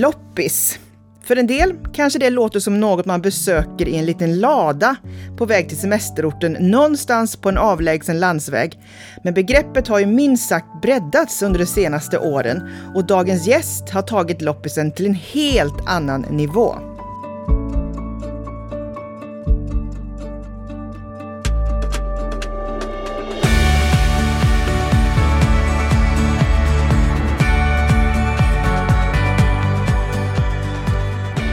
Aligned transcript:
Loppis. 0.00 0.78
För 1.22 1.36
en 1.36 1.46
del 1.46 1.74
kanske 1.94 2.18
det 2.18 2.30
låter 2.30 2.60
som 2.60 2.80
något 2.80 3.06
man 3.06 3.22
besöker 3.22 3.88
i 3.88 3.96
en 3.96 4.06
liten 4.06 4.40
lada 4.40 4.96
på 5.36 5.46
väg 5.46 5.68
till 5.68 5.78
semesterorten 5.78 6.52
någonstans 6.52 7.36
på 7.36 7.48
en 7.48 7.58
avlägsen 7.58 8.20
landsväg. 8.20 8.78
Men 9.24 9.34
begreppet 9.34 9.88
har 9.88 9.98
ju 9.98 10.06
minst 10.06 10.48
sagt 10.48 10.82
breddats 10.82 11.42
under 11.42 11.58
de 11.58 11.66
senaste 11.66 12.18
åren 12.18 12.62
och 12.94 13.06
dagens 13.06 13.46
gäst 13.46 13.90
har 13.90 14.02
tagit 14.02 14.42
loppisen 14.42 14.92
till 14.92 15.06
en 15.06 15.14
helt 15.14 15.86
annan 15.86 16.20
nivå. 16.20 16.91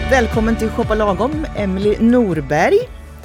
Välkommen 0.10 0.56
till 0.56 0.70
Shoppa 0.70 0.96
Lagom, 0.96 1.46
Emily 1.58 1.98
Norberg. 2.00 2.78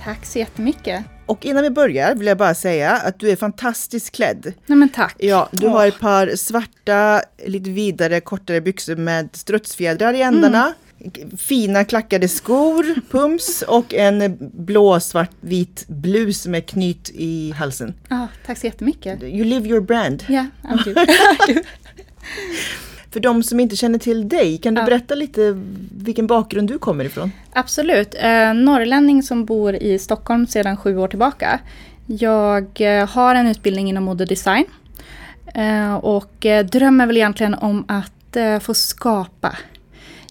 Tack 0.03 0.27
så 0.27 0.39
jättemycket. 0.39 1.05
Och 1.27 1.45
innan 1.45 1.63
vi 1.63 1.71
börjar 1.71 2.15
vill 2.15 2.27
jag 2.27 2.39
bara 2.39 2.55
säga 2.55 2.91
att 2.91 3.21
du 3.21 3.31
är 3.31 3.37
fantastiskt 3.37 4.15
klädd. 4.15 4.53
Nej 4.67 4.79
men 4.79 4.89
tack. 4.89 5.17
Ja, 5.19 5.49
du 5.53 5.69
har 5.69 5.87
ett 5.87 6.01
par 6.01 6.37
svarta, 6.37 7.23
lite 7.47 7.71
vidare, 7.71 8.21
kortare 8.21 8.61
byxor 8.61 8.97
med 8.97 9.29
strutsfjädrar 9.33 10.15
i 10.15 10.23
ändarna. 10.23 10.75
Mm. 11.01 11.37
Fina 11.37 11.85
klackade 11.85 12.29
skor, 12.29 12.87
pums 13.11 13.63
och 13.63 13.95
en 13.95 14.37
blå, 14.41 15.01
svart, 15.01 15.31
vit 15.41 15.85
blus 15.89 16.47
med 16.47 16.67
knyt 16.67 17.11
i 17.15 17.51
halsen. 17.51 17.95
Ja, 18.09 18.29
tack 18.47 18.59
så 18.59 18.67
jättemycket. 18.67 19.23
You 19.23 19.45
live 19.45 19.69
your 19.69 19.81
brand. 19.81 20.25
Ja, 20.29 20.33
yeah, 20.33 20.47
I 21.49 21.55
do. 21.55 21.61
För 23.15 23.21
de 23.21 23.43
som 23.43 23.61
inte 23.61 23.77
känner 23.77 23.99
till 23.99 24.29
dig, 24.29 24.59
kan 24.59 24.75
du 24.75 24.81
ja. 24.81 24.85
berätta 24.85 25.15
lite 25.15 25.63
vilken 25.97 26.27
bakgrund 26.27 26.69
du 26.69 26.79
kommer 26.79 27.05
ifrån? 27.05 27.33
Absolut. 27.53 28.15
Eh, 28.15 28.55
norrlänning 28.55 29.23
som 29.23 29.45
bor 29.45 29.75
i 29.75 29.99
Stockholm 29.99 30.47
sedan 30.47 30.77
sju 30.77 30.99
år 30.99 31.09
tillbaka. 31.09 31.61
Jag 32.07 32.81
eh, 32.81 33.09
har 33.09 33.35
en 33.35 33.47
utbildning 33.47 33.89
inom 33.89 34.05
modedesign. 34.05 34.65
Och 36.01 36.47
eh, 36.47 36.67
drömmer 36.67 37.07
väl 37.07 37.17
egentligen 37.17 37.55
om 37.55 37.85
att 37.89 38.37
få 38.61 38.75
skapa. 38.75 39.57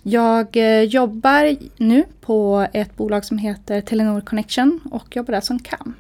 Jag 0.02 0.58
jobbar 0.88 1.56
nu 1.78 2.04
på 2.22 2.68
ett 2.74 2.96
bolag 2.96 3.26
som 3.26 3.38
heter 3.38 3.82
Telenor 3.82 4.22
Connection 4.22 4.80
och 4.92 5.16
jobbar 5.16 5.34
där 5.34 5.42
som 5.42 5.60
CAM. 5.60 5.94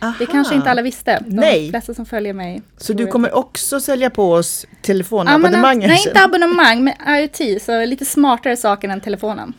Aha. 0.00 0.14
Det 0.18 0.26
kanske 0.26 0.54
inte 0.54 0.70
alla 0.70 0.82
visste. 0.82 1.22
De 1.26 1.36
nej. 1.36 1.70
flesta 1.70 1.94
som 1.94 2.06
följer 2.06 2.32
mig. 2.32 2.62
Så 2.76 2.92
du 2.92 3.06
kommer 3.06 3.34
också 3.34 3.80
sälja 3.80 4.10
på 4.10 4.32
oss 4.32 4.66
telefonabonnemang? 4.82 5.82
Ja, 5.82 5.88
nej, 5.88 6.04
inte 6.06 6.20
abonnemang, 6.20 6.84
men 6.84 6.94
IoT. 7.18 7.62
Så 7.62 7.84
lite 7.84 8.04
smartare 8.04 8.56
saker 8.56 8.88
än 8.88 9.00
telefonen. 9.00 9.52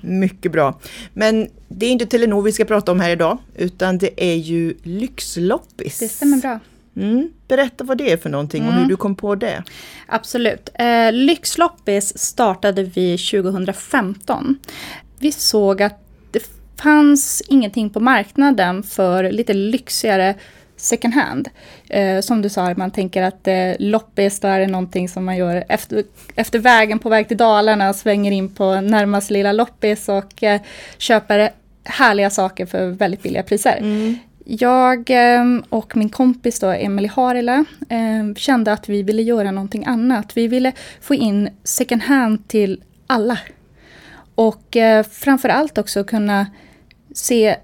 Mycket 0.00 0.52
bra. 0.52 0.78
Men 1.12 1.48
det 1.68 1.86
är 1.86 1.90
inte 1.90 2.06
Telenor 2.06 2.42
vi 2.42 2.52
ska 2.52 2.64
prata 2.64 2.92
om 2.92 3.00
här 3.00 3.10
idag, 3.10 3.38
utan 3.56 3.98
det 3.98 4.30
är 4.30 4.34
ju 4.34 4.74
Lyxloppis. 4.82 5.98
Det 5.98 6.08
stämmer 6.08 6.36
bra. 6.36 6.58
Mm. 6.96 7.30
Berätta 7.48 7.84
vad 7.84 7.98
det 7.98 8.12
är 8.12 8.16
för 8.16 8.30
någonting 8.30 8.62
och 8.62 8.72
hur 8.72 8.78
mm. 8.78 8.88
du 8.88 8.96
kom 8.96 9.14
på 9.14 9.34
det. 9.34 9.62
Absolut. 10.06 10.68
Eh, 10.74 11.12
Lyxloppis 11.12 12.18
startade 12.18 12.82
vi 12.82 13.18
2015. 13.18 14.58
Vi 15.18 15.32
såg 15.32 15.82
att 15.82 16.09
fanns 16.82 17.42
ingenting 17.48 17.90
på 17.90 18.00
marknaden 18.00 18.82
för 18.82 19.32
lite 19.32 19.52
lyxigare 19.52 20.34
second 20.76 21.14
hand. 21.14 21.48
Eh, 21.88 22.20
som 22.20 22.42
du 22.42 22.48
sa, 22.48 22.74
man 22.76 22.90
tänker 22.90 23.22
att 23.22 23.48
eh, 23.48 23.72
loppis, 23.78 24.40
då 24.40 24.48
är 24.48 24.60
det 24.60 24.66
någonting 24.66 25.08
som 25.08 25.24
man 25.24 25.36
gör 25.36 25.64
efter, 25.68 26.04
efter 26.34 26.58
vägen 26.58 26.98
på 26.98 27.08
väg 27.08 27.28
till 27.28 27.36
Dalarna, 27.36 27.92
svänger 27.92 28.32
in 28.32 28.54
på 28.54 28.80
närmaste 28.80 29.32
lilla 29.32 29.52
loppis 29.52 30.08
och 30.08 30.42
eh, 30.42 30.60
köper 30.98 31.50
härliga 31.84 32.30
saker 32.30 32.66
för 32.66 32.86
väldigt 32.86 33.22
billiga 33.22 33.42
priser. 33.42 33.76
Mm. 33.76 34.16
Jag 34.44 35.10
eh, 35.10 35.44
och 35.68 35.96
min 35.96 36.08
kompis 36.08 36.60
då, 36.60 36.68
Emily 36.68 37.08
Harila, 37.08 37.64
eh, 37.88 38.34
kände 38.36 38.72
att 38.72 38.88
vi 38.88 39.02
ville 39.02 39.22
göra 39.22 39.50
någonting 39.50 39.84
annat. 39.86 40.36
Vi 40.36 40.48
ville 40.48 40.72
få 41.00 41.14
in 41.14 41.50
second 41.64 42.02
hand 42.02 42.48
till 42.48 42.82
alla. 43.06 43.38
Och 44.34 44.76
eh, 44.76 45.04
framför 45.04 45.48
allt 45.48 45.78
också 45.78 46.04
kunna 46.04 46.46
se 47.14 47.56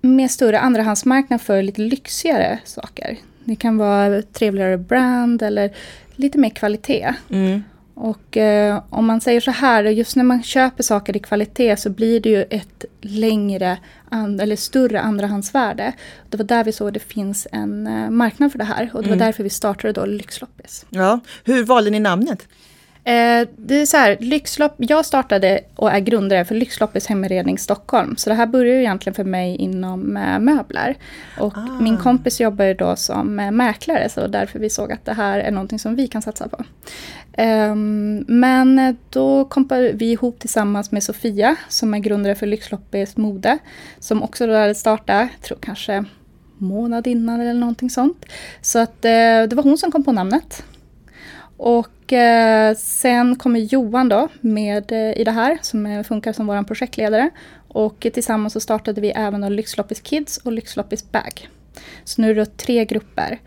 med 0.00 0.30
större 0.30 0.60
andrahandsmarknad 0.60 1.40
för 1.40 1.62
lite 1.62 1.80
lyxigare 1.80 2.58
saker. 2.64 3.16
Det 3.44 3.56
kan 3.56 3.76
vara 3.76 4.22
trevligare 4.22 4.78
brand 4.78 5.42
eller 5.42 5.70
lite 6.16 6.38
mer 6.38 6.50
kvalitet. 6.50 7.14
Mm. 7.30 7.62
Och 7.94 8.36
eh, 8.36 8.82
om 8.90 9.06
man 9.06 9.20
säger 9.20 9.40
så 9.40 9.50
här, 9.50 9.84
just 9.84 10.16
när 10.16 10.24
man 10.24 10.42
köper 10.42 10.82
saker 10.82 11.16
i 11.16 11.18
kvalitet 11.18 11.76
så 11.76 11.90
blir 11.90 12.20
det 12.20 12.28
ju 12.28 12.42
ett 12.42 12.84
längre 13.00 13.78
and, 14.08 14.40
eller 14.40 14.56
större 14.56 15.00
andrahandsvärde. 15.00 15.92
Det 16.30 16.36
var 16.36 16.44
där 16.44 16.64
vi 16.64 16.72
såg 16.72 16.88
att 16.88 16.94
det 16.94 17.00
finns 17.00 17.46
en 17.52 17.86
eh, 17.86 18.10
marknad 18.10 18.52
för 18.52 18.58
det 18.58 18.64
här 18.64 18.90
och 18.92 19.02
det 19.02 19.08
var 19.08 19.16
mm. 19.16 19.26
därför 19.26 19.42
vi 19.42 19.50
startade 19.50 19.92
då 19.92 20.06
Lyxloppis. 20.06 20.86
Ja, 20.90 21.20
hur 21.44 21.64
valde 21.64 21.90
ni 21.90 22.00
namnet? 22.00 22.48
Eh, 23.04 23.48
det 23.56 23.80
är 23.80 23.86
så 23.86 23.96
här, 23.96 24.16
Lyxlopp, 24.20 24.74
jag 24.76 25.06
startade 25.06 25.60
och 25.76 25.90
är 25.90 26.00
grundare 26.00 26.44
för 26.44 26.54
Lyxloppets 26.54 27.06
hemredning 27.06 27.58
Stockholm. 27.58 28.16
Så 28.16 28.30
det 28.30 28.36
här 28.36 28.46
började 28.46 28.80
egentligen 28.80 29.14
för 29.14 29.24
mig 29.24 29.56
inom 29.56 30.16
eh, 30.16 30.38
möbler. 30.38 30.96
Och 31.38 31.58
ah. 31.58 31.80
min 31.80 31.98
kompis 31.98 32.40
jobbar 32.40 32.74
då 32.74 32.96
som 32.96 33.40
eh, 33.40 33.50
mäklare, 33.50 34.08
så 34.08 34.26
därför 34.26 34.58
vi 34.58 34.70
såg 34.70 34.92
att 34.92 35.04
det 35.04 35.12
här 35.12 35.38
är 35.38 35.50
någonting 35.50 35.78
som 35.78 35.96
vi 35.96 36.06
kan 36.06 36.22
satsa 36.22 36.48
på. 36.48 36.64
Um, 37.42 38.16
men 38.28 38.96
då 39.10 39.44
kom 39.44 39.68
vi 39.94 40.12
ihop 40.12 40.38
tillsammans 40.38 40.92
med 40.92 41.02
Sofia, 41.02 41.56
som 41.68 41.94
är 41.94 41.98
grundare 41.98 42.34
för 42.34 42.46
Lyxloppets 42.46 43.16
mode. 43.16 43.58
Som 43.98 44.22
också 44.22 44.46
då 44.46 44.54
hade 44.54 44.74
startat, 44.74 45.28
tror 45.42 45.58
kanske 45.60 46.04
månad 46.58 47.06
innan 47.06 47.40
eller 47.40 47.54
någonting 47.54 47.90
sånt. 47.90 48.24
Så 48.60 48.78
att 48.78 49.02
det 49.02 49.52
var 49.52 49.62
hon 49.62 49.78
som 49.78 49.92
kom 49.92 50.04
på 50.04 50.12
namnet. 50.12 50.64
Och 51.62 52.12
eh, 52.12 52.76
sen 52.76 53.36
kommer 53.36 53.60
Johan 53.60 54.08
då 54.08 54.28
med 54.40 54.92
eh, 54.92 55.20
i 55.20 55.24
det 55.24 55.30
här, 55.30 55.58
som 55.62 56.04
funkar 56.04 56.32
som 56.32 56.46
vår 56.46 56.62
projektledare. 56.62 57.30
Och 57.68 58.06
tillsammans 58.12 58.52
så 58.52 58.60
startade 58.60 59.00
vi 59.00 59.10
även 59.10 59.40
då 59.40 59.48
Lyxloppis 59.48 60.00
Kids 60.00 60.36
och 60.36 60.52
Lyxloppis 60.52 61.12
Bag. 61.12 61.48
Så 62.04 62.22
nu 62.22 62.30
är 62.30 62.34
det 62.34 62.56
tre 62.56 62.84
grupper. 62.84 63.40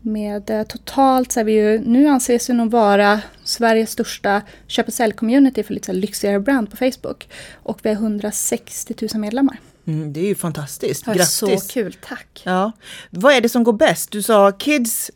Med 0.00 0.50
eh, 0.50 0.62
totalt 0.62 1.32
så 1.32 1.40
är 1.40 1.44
vi 1.44 1.52
ju, 1.52 1.78
nu 1.78 2.06
anses 2.06 2.50
vi 2.50 2.54
nog 2.54 2.70
vara 2.70 3.20
Sveriges 3.44 3.90
största 3.90 4.42
köp 4.66 4.86
och 4.86 4.94
sälj-community 4.94 5.62
för 5.62 5.74
lite 5.74 5.92
lyxigare 5.92 6.40
brand 6.40 6.70
på 6.70 6.76
Facebook. 6.76 7.28
Och 7.62 7.78
vi 7.82 7.88
har 7.88 7.96
160 7.96 8.94
000 9.00 9.20
medlemmar. 9.20 9.56
Mm, 9.86 10.12
det 10.12 10.20
är 10.20 10.26
ju 10.26 10.34
fantastiskt. 10.34 11.04
Grattis! 11.04 11.30
Så 11.30 11.58
kul, 11.72 11.96
tack! 12.00 12.42
Ja. 12.44 12.72
Vad 13.10 13.34
är 13.34 13.40
det 13.40 13.48
som 13.48 13.64
går 13.64 13.72
bäst? 13.72 14.10
Du 14.10 14.22
sa 14.22 14.52
kids, 14.52 15.10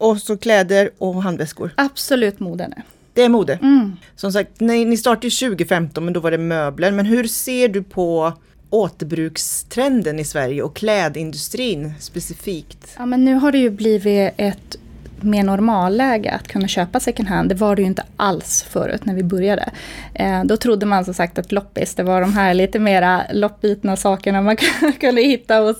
och 0.00 0.18
så 0.18 0.36
kläder 0.36 0.90
och 0.98 1.22
handväskor. 1.22 1.70
Absolut 1.76 2.40
mode 2.40 2.68
nu. 2.76 2.82
Det 3.12 3.22
är 3.22 3.28
mode. 3.28 3.58
Mm. 3.62 3.96
Som 4.16 4.32
sagt, 4.32 4.60
ni, 4.60 4.84
ni 4.84 4.96
startade 4.96 5.30
2015 5.30 6.04
men 6.04 6.12
då 6.12 6.20
var 6.20 6.30
det 6.30 6.38
möbler. 6.38 6.92
Men 6.92 7.06
hur 7.06 7.24
ser 7.24 7.68
du 7.68 7.82
på 7.82 8.32
återbrukstrenden 8.70 10.18
i 10.18 10.24
Sverige 10.24 10.62
och 10.62 10.76
klädindustrin 10.76 11.92
specifikt? 11.98 12.94
Ja 12.98 13.06
men 13.06 13.24
nu 13.24 13.34
har 13.34 13.52
det 13.52 13.58
ju 13.58 13.70
blivit 13.70 14.32
ett 14.36 14.76
mer 15.20 15.42
normalläge 15.42 16.30
att 16.30 16.48
kunna 16.48 16.68
köpa 16.68 17.00
second 17.00 17.28
hand. 17.28 17.48
Det 17.48 17.54
var 17.54 17.76
det 17.76 17.82
ju 17.82 17.88
inte 17.88 18.04
alls 18.16 18.62
förut 18.62 19.04
när 19.04 19.14
vi 19.14 19.22
började. 19.22 19.70
Eh, 20.14 20.44
då 20.44 20.56
trodde 20.56 20.86
man 20.86 21.04
som 21.04 21.14
sagt 21.14 21.38
att 21.38 21.52
loppis, 21.52 21.94
det 21.94 22.02
var 22.02 22.20
de 22.20 22.32
här 22.32 22.54
lite 22.54 22.78
mera 22.78 23.22
loppbitna 23.32 23.96
sakerna 23.96 24.42
man 24.42 24.56
kunde 25.00 25.22
hitta 25.22 25.58
hos, 25.58 25.76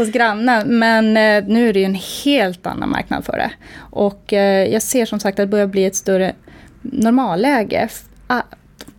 hos 0.00 0.10
grannen. 0.10 0.78
Men 0.78 1.06
eh, 1.06 1.48
nu 1.48 1.68
är 1.68 1.72
det 1.72 1.78
ju 1.78 1.84
en 1.84 2.00
helt 2.24 2.66
annan 2.66 2.90
marknad 2.90 3.24
för 3.24 3.32
det. 3.32 3.50
Och 3.76 4.32
eh, 4.32 4.72
jag 4.72 4.82
ser 4.82 5.06
som 5.06 5.20
sagt 5.20 5.38
att 5.38 5.42
det 5.42 5.50
börjar 5.50 5.66
bli 5.66 5.84
ett 5.84 5.96
större 5.96 6.34
normalläge. 6.82 7.88
De 8.26 8.42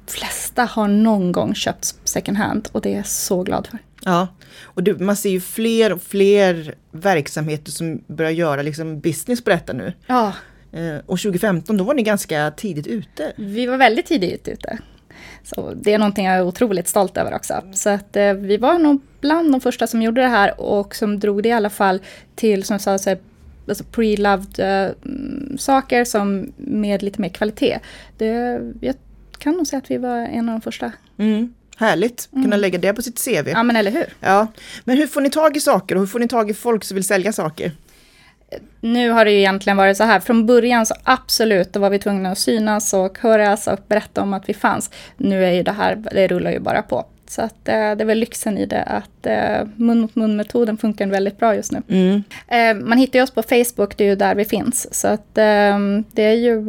flesta 0.08 0.64
har 0.64 0.88
någon 0.88 1.32
gång 1.32 1.56
köpt 1.56 1.96
second 2.04 2.38
hand 2.38 2.70
och 2.72 2.82
det 2.82 2.94
är 2.94 2.96
jag 2.96 3.08
så 3.08 3.44
glad 3.44 3.68
för. 3.68 3.80
Ja, 4.04 4.28
och 4.62 4.84
du, 4.84 4.98
man 4.98 5.16
ser 5.16 5.30
ju 5.30 5.42
fler 5.42 5.94
och 5.94 6.02
fler 6.02 6.76
verksamheter 6.92 7.72
som 7.72 8.04
börjar 8.08 8.32
göra 8.32 8.62
liksom 8.62 9.00
business 9.00 9.44
på 9.44 9.50
detta 9.50 9.74
nu. 9.74 9.94
Ja. 10.08 10.34
Eh, 10.74 10.98
och 11.06 11.20
2015, 11.20 11.78
då 11.78 11.84
var 11.84 11.94
ni 11.94 12.04
ganska 12.04 12.52
tidigt 12.52 12.88
ute. 12.88 13.34
Vi 13.36 13.66
var 13.66 13.78
väldigt 13.78 14.06
tidigt 14.06 14.48
ute. 14.48 14.78
Så 15.44 15.74
det 15.74 15.94
är 15.94 15.98
någonting 15.98 16.26
jag 16.26 16.36
är 16.36 16.44
otroligt 16.44 16.88
stolt 16.88 17.18
över 17.18 17.36
också. 17.36 17.62
Så 17.74 17.90
att 17.90 18.16
eh, 18.16 18.34
vi 18.34 18.58
var 18.58 18.80
nog 18.80 19.02
bland 19.22 19.52
de 19.52 19.62
första 19.62 19.88
som 19.88 20.02
gjorde 20.02 20.22
det 20.22 20.28
här 20.28 20.62
och 20.62 20.96
som 20.96 21.20
drog 21.20 21.44
det 21.44 21.50
i 21.50 21.52
alla 21.52 21.70
fall 21.70 22.02
till, 22.36 22.64
som 22.64 22.80
sa, 22.80 22.92
alltså 22.92 23.16
pre-loved 23.92 24.60
uh, 24.60 25.58
saker 25.58 26.06
som 26.06 26.52
med 26.58 27.04
lite 27.04 27.22
mer 27.22 27.30
kvalitet. 27.30 27.80
Det, 28.18 28.62
jag 28.82 28.96
kan 29.38 29.54
nog 29.54 29.68
säga 29.68 29.78
att 29.78 29.92
vi 29.92 29.98
var 29.98 30.18
en 30.18 30.50
av 30.50 30.56
de 30.56 30.62
första. 30.62 30.92
Mm. 31.18 31.54
Härligt, 31.78 32.30
kunna 32.32 32.46
mm. 32.46 32.60
lägga 32.60 32.80
det 32.80 32.94
på 32.94 33.02
sitt 33.02 33.26
CV. 33.26 33.50
Ja 33.50 33.64
men 33.64 33.76
eller 33.76 33.92
hur. 33.92 34.06
Ja. 34.20 34.48
Men 34.84 34.98
hur 34.98 35.08
får 35.08 35.22
ni 35.22 35.30
tag 35.30 35.58
i 35.58 35.60
saker 35.60 35.96
och 35.96 36.02
hur 36.02 36.08
får 36.08 36.20
ni 36.20 36.28
tag 36.28 36.50
i 36.50 36.54
folk 36.54 36.84
som 36.84 36.96
vill 36.96 37.04
sälja 37.04 37.34
saker? 37.34 37.72
Nu 38.80 39.10
har 39.10 39.26
det 39.26 39.32
ju 39.32 39.38
egentligen 39.38 39.78
varit 39.78 39.98
så 39.98 40.04
här, 40.04 40.20
från 40.20 40.46
början 40.46 40.86
så 40.86 40.96
absolut, 41.04 41.74
då 41.74 41.80
var 41.80 41.90
vi 41.90 42.00
tvungna 42.00 42.32
att 42.32 42.38
synas 42.38 42.94
och 42.94 43.20
höras 43.20 43.68
och 43.68 43.80
berätta 43.88 44.22
om 44.22 44.34
att 44.34 44.50
vi 44.50 44.54
fanns. 44.54 44.92
Nu 45.18 45.46
är 45.46 45.52
ju 45.52 45.64
det 45.64 45.72
här, 45.72 45.96
det 45.96 46.28
rullar 46.28 46.52
ju 46.52 46.60
bara 46.60 46.82
på. 46.82 47.06
Så 47.28 47.42
att, 47.42 47.68
eh, 47.68 47.74
det 47.74 48.02
är 48.02 48.06
väl 48.06 48.18
lyxen 48.18 48.58
i 48.58 48.66
det 48.66 48.84
att 48.84 49.26
eh, 49.26 49.68
mun 49.76 50.02
mot 50.02 50.16
mun-metoden 50.16 50.78
funkar 50.78 51.08
väldigt 51.08 51.40
bra 51.40 51.56
just 51.56 51.72
nu. 51.72 51.82
Mm. 51.88 52.24
Eh, 52.48 52.86
man 52.86 52.98
hittar 52.98 53.20
ju 53.20 53.24
oss 53.24 53.32
på 53.32 53.44
Facebook, 53.44 53.98
det 53.98 54.04
är 54.04 54.08
ju 54.08 54.16
där 54.16 54.36
vi 54.36 54.46
finns. 54.46 54.94
Så 54.94 55.08
att 55.08 55.36
det 55.36 56.24
är 56.24 56.34
ju 56.34 56.66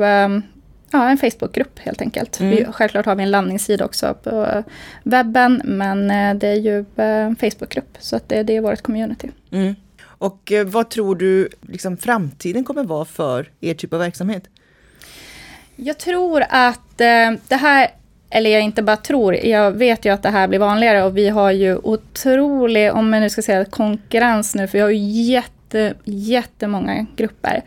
ja, 0.90 1.10
en 1.10 1.18
Facebookgrupp 1.18 1.78
helt 1.78 2.00
enkelt. 2.00 2.40
Mm. 2.40 2.50
Vi, 2.50 2.66
självklart 2.72 3.06
har 3.06 3.14
vi 3.14 3.22
en 3.22 3.30
landningssida 3.30 3.84
också 3.84 4.14
på 4.22 4.62
webben, 5.02 5.62
men 5.64 6.08
det 6.38 6.48
är 6.48 6.60
ju 6.60 6.84
en 6.96 7.36
Facebookgrupp. 7.36 7.96
Så 7.98 8.16
att 8.16 8.28
det, 8.28 8.42
det 8.42 8.56
är 8.56 8.60
vårt 8.60 8.82
community. 8.82 9.28
Mm. 9.50 9.74
Och 10.22 10.52
eh, 10.52 10.66
vad 10.66 10.90
tror 10.90 11.16
du 11.16 11.48
liksom, 11.60 11.96
framtiden 11.96 12.64
kommer 12.64 12.84
vara 12.84 13.04
för 13.04 13.50
er 13.60 13.74
typ 13.74 13.92
av 13.92 13.98
verksamhet? 13.98 14.44
Jag 15.76 15.98
tror 15.98 16.44
att 16.48 17.00
eh, 17.00 17.30
det 17.48 17.56
här, 17.56 17.88
eller 18.30 18.50
jag 18.50 18.62
inte 18.62 18.82
bara 18.82 18.96
tror, 18.96 19.34
jag 19.34 19.72
vet 19.72 20.04
ju 20.04 20.12
att 20.12 20.22
det 20.22 20.30
här 20.30 20.48
blir 20.48 20.58
vanligare 20.58 21.04
och 21.04 21.16
vi 21.16 21.28
har 21.28 21.50
ju 21.50 21.76
otrolig, 21.76 22.92
om 22.92 23.10
man 23.10 23.20
nu 23.20 23.30
ska 23.30 23.42
säga 23.42 23.64
konkurrens 23.64 24.54
nu, 24.54 24.66
för 24.66 24.78
vi 24.78 24.82
har 24.82 24.90
ju 24.90 25.22
jätte, 25.22 25.94
jättemånga 26.04 27.06
grupper. 27.16 27.62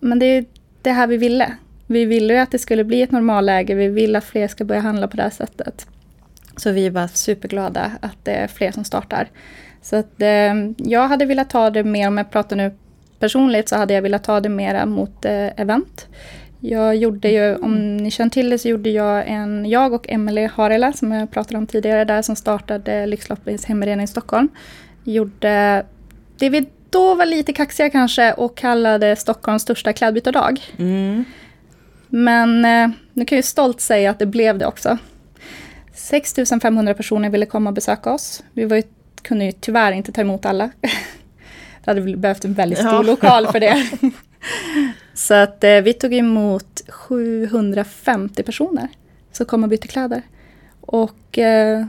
Men 0.00 0.18
det 0.18 0.26
är 0.26 0.44
det 0.82 0.90
här 0.90 1.06
vi 1.06 1.16
ville. 1.16 1.52
Vi 1.86 2.04
ville 2.04 2.34
ju 2.34 2.40
att 2.40 2.50
det 2.50 2.58
skulle 2.58 2.84
bli 2.84 3.02
ett 3.02 3.10
normalläge, 3.10 3.74
vi 3.74 3.88
vill 3.88 4.16
att 4.16 4.24
fler 4.24 4.48
ska 4.48 4.64
börja 4.64 4.80
handla 4.80 5.08
på 5.08 5.16
det 5.16 5.22
här 5.22 5.30
sättet. 5.30 5.86
Så 6.56 6.70
vi 6.70 6.86
är 6.86 6.90
bara 6.90 7.08
superglada 7.08 7.92
att 8.00 8.24
det 8.24 8.32
är 8.32 8.48
fler 8.48 8.72
som 8.72 8.84
startar. 8.84 9.28
Så 9.82 9.96
att, 9.96 10.22
eh, 10.22 10.54
jag 10.76 11.08
hade 11.08 11.24
velat 11.24 11.50
ta 11.50 11.70
det 11.70 11.84
mer, 11.84 12.08
om 12.08 12.18
jag 12.18 12.30
pratar 12.30 12.56
nu 12.56 12.70
personligt, 13.18 13.68
så 13.68 13.76
hade 13.76 13.94
jag 13.94 14.02
velat 14.02 14.24
ta 14.24 14.40
det 14.40 14.48
mera 14.48 14.86
mot 14.86 15.24
eh, 15.24 15.60
event. 15.60 16.08
Jag 16.60 16.96
gjorde 16.96 17.28
ju, 17.28 17.56
om 17.56 17.96
ni 17.96 18.10
känner 18.10 18.30
till 18.30 18.50
det, 18.50 18.58
så 18.58 18.68
gjorde 18.68 18.90
jag 18.90 19.24
en, 19.26 19.66
jag 19.66 19.92
och 19.92 20.08
Emelie 20.08 20.50
Harela, 20.54 20.92
som 20.92 21.12
jag 21.12 21.30
pratade 21.30 21.58
om 21.58 21.66
tidigare 21.66 22.04
där, 22.04 22.22
som 22.22 22.36
startade 22.36 23.06
Lyxloppets 23.06 23.64
hemredning 23.64 24.04
i 24.04 24.08
Stockholm, 24.08 24.48
gjorde 25.04 25.84
det 26.38 26.48
vi 26.48 26.66
då 26.90 27.14
var 27.14 27.26
lite 27.26 27.52
kaxiga 27.52 27.90
kanske 27.90 28.32
och 28.32 28.56
kallade 28.56 29.16
Stockholms 29.16 29.62
största 29.62 29.92
klädbytardag. 29.92 30.60
Mm. 30.78 31.24
Men 32.08 32.64
eh, 32.64 32.96
nu 33.12 33.24
kan 33.24 33.36
jag 33.36 33.38
ju 33.38 33.42
stolt 33.42 33.80
säga 33.80 34.10
att 34.10 34.18
det 34.18 34.26
blev 34.26 34.58
det 34.58 34.66
också. 34.66 34.98
6 35.94 36.34
500 36.62 36.94
personer 36.94 37.30
ville 37.30 37.46
komma 37.46 37.70
och 37.70 37.74
besöka 37.74 38.12
oss. 38.12 38.42
Vi 38.52 38.64
var 38.64 38.76
ju, 38.76 38.82
kunde 39.22 39.44
ju 39.44 39.52
tyvärr 39.52 39.92
inte 39.92 40.12
ta 40.12 40.20
emot 40.20 40.46
alla. 40.46 40.70
Det 41.84 41.90
hade 41.90 42.16
behövt 42.16 42.44
en 42.44 42.54
väldigt 42.54 42.78
stor 42.78 42.92
Ja. 42.92 43.02
lokal 43.02 43.46
för 43.46 43.60
det. 43.60 43.90
Så 45.14 45.34
att 45.34 45.64
eh, 45.64 45.80
vi 45.80 45.92
tog 45.92 46.14
emot 46.14 46.82
750 46.88 48.42
personer 48.42 48.88
som 49.32 49.46
kom 49.46 49.62
och 49.62 49.68
bytte 49.68 49.88
kläder. 49.88 50.22
Och 50.80 51.38
eh, 51.38 51.86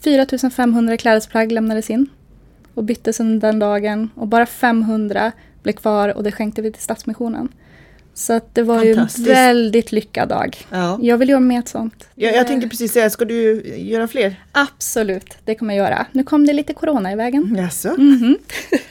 4 0.00 0.26
500 0.50 0.96
klädesplagg 0.96 1.52
lämnades 1.52 1.90
in 1.90 2.06
och 2.74 2.84
byttes 2.84 3.20
under 3.20 3.48
den 3.48 3.58
dagen. 3.58 4.10
Och 4.14 4.26
bara 4.26 4.46
500 4.46 5.32
blev 5.62 5.72
kvar 5.72 6.08
och 6.08 6.22
det 6.22 6.32
skänkte 6.32 6.62
vi 6.62 6.72
till 6.72 6.82
Stadsmissionen. 6.82 7.48
Så 8.20 8.32
att 8.32 8.54
det 8.54 8.62
var 8.62 8.84
ju 8.84 8.92
en 8.92 9.08
väldigt 9.18 9.92
lyckad 9.92 10.28
dag. 10.28 10.56
Ja. 10.70 10.98
Jag 11.02 11.18
vill 11.18 11.28
göra 11.28 11.40
mer 11.40 11.62
sånt. 11.66 12.08
Jag, 12.14 12.34
jag 12.36 12.46
tänkte 12.46 12.68
precis 12.68 12.92
säga, 12.92 13.10
ska 13.10 13.24
du 13.24 13.62
göra 13.76 14.08
fler? 14.08 14.44
Absolut, 14.52 15.36
det 15.44 15.54
kommer 15.54 15.74
jag 15.74 15.86
göra. 15.86 16.06
Nu 16.12 16.24
kom 16.24 16.46
det 16.46 16.52
lite 16.52 16.72
corona 16.74 17.12
i 17.12 17.16
vägen. 17.16 17.56
Jaså? 17.58 17.88
Mhm. 17.98 18.38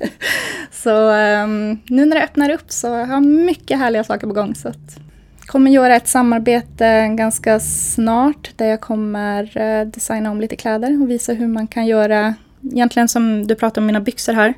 så 0.72 1.10
ehm, 1.12 1.80
nu 1.88 2.06
när 2.06 2.16
det 2.16 2.24
öppnar 2.24 2.50
upp 2.50 2.72
så 2.72 2.90
har 2.90 3.14
jag 3.14 3.26
mycket 3.26 3.80
härliga 3.80 4.04
saker 4.04 4.28
på 4.28 4.34
gång. 4.34 4.56
Så 4.56 4.68
att 4.68 5.00
kommer 5.46 5.72
göra 5.72 5.96
ett 5.96 6.08
samarbete 6.08 7.08
ganska 7.18 7.60
snart 7.60 8.52
där 8.56 8.66
jag 8.66 8.82
kommer 8.82 9.58
eh, 9.58 9.88
designa 9.88 10.32
om 10.32 10.42
lite 10.42 10.56
kläder 10.56 11.02
och 11.02 11.10
visa 11.10 11.34
hur 11.34 11.48
man 11.48 11.68
kan 11.68 11.88
göra, 11.88 12.34
egentligen 12.72 13.08
som 13.08 13.48
du 13.48 13.56
pratade 13.56 13.80
om 13.80 13.86
mina 13.86 14.02
byxor 14.02 14.34
här. 14.34 14.54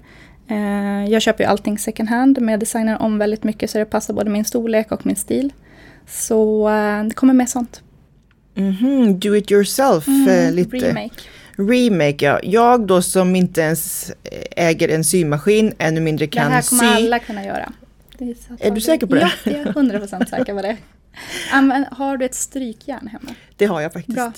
Eh, 0.48 1.06
jag 1.12 1.22
köper 1.22 1.44
ju 1.44 1.50
allting 1.50 1.78
second 1.80 2.10
hand 2.10 2.38
men 2.42 2.50
jag 2.50 2.60
designar 2.60 3.02
om 3.02 3.18
väldigt 3.18 3.44
mycket 3.44 3.70
så 3.70 3.78
det 3.78 3.86
passar 3.86 4.14
både 4.14 4.30
min 4.30 4.46
storlek 4.46 4.92
och 4.92 5.06
min 5.06 5.16
stil. 5.16 5.54
Så 6.08 6.70
eh, 6.70 7.04
det 7.04 7.14
kommer 7.16 7.34
mer 7.34 7.46
sånt. 7.46 7.82
Mhm, 8.54 9.20
do 9.20 9.36
it 9.36 9.52
yourself, 9.52 10.08
eh, 10.08 10.52
lite. 10.52 10.78
Mm, 10.78 10.88
Remake. 10.96 11.16
Remake, 11.56 12.26
ja. 12.26 12.40
Jag 12.44 12.88
då 12.88 13.02
som 13.02 13.36
inte 13.36 13.62
ens 13.62 14.12
äger 14.56 14.90
en 14.90 15.04
symaskin, 15.04 15.74
ännu 15.78 16.02
mindre 16.02 16.26
Det 16.26 16.30
kan 16.32 16.52
här 16.52 16.62
kommer 16.70 16.84
sy. 16.98 17.06
alla 17.06 17.20
kunna 17.20 17.46
göra. 17.46 17.74
Det 18.18 18.26
är, 18.26 18.36
Är 18.68 18.72
du 18.72 18.82
säker 18.82 19.08
på 19.08 19.16
det? 19.16 19.22
Ja, 19.46 19.52
jag 19.52 19.60
är 19.60 19.66
100% 19.74 20.26
säker 20.30 20.54
på 20.54 20.62
det. 20.62 20.78
Använd, 21.52 21.86
har 21.92 22.18
du 22.18 22.26
ett 22.26 22.36
strykjärn 22.36 23.08
hemma? 23.08 23.36
Det 23.58 23.66
har 23.66 23.82
jag 23.82 23.94
faktiskt. 23.94 24.16
Bra. 24.16 24.32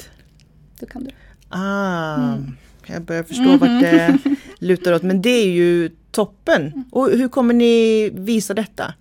Då 0.80 0.86
kan 0.86 1.04
du. 1.04 1.10
Ah, 1.50 2.16
Mm. 2.16 2.58
Jag 2.86 3.02
börjar 3.02 3.24
förstå 3.24 3.58
vart 3.58 3.82
det 3.82 4.18
lutar 4.60 4.94
åt. 4.94 5.04
Men 5.04 5.22
det 5.22 5.30
är 5.30 5.52
ju 5.52 5.90
toppen. 6.12 6.62
Mm. 6.62 6.84
Och 6.92 7.10
hur 7.10 7.28
kommer 7.28 7.54
ni 7.54 8.10
visa 8.14 8.54
detta? 8.54 8.94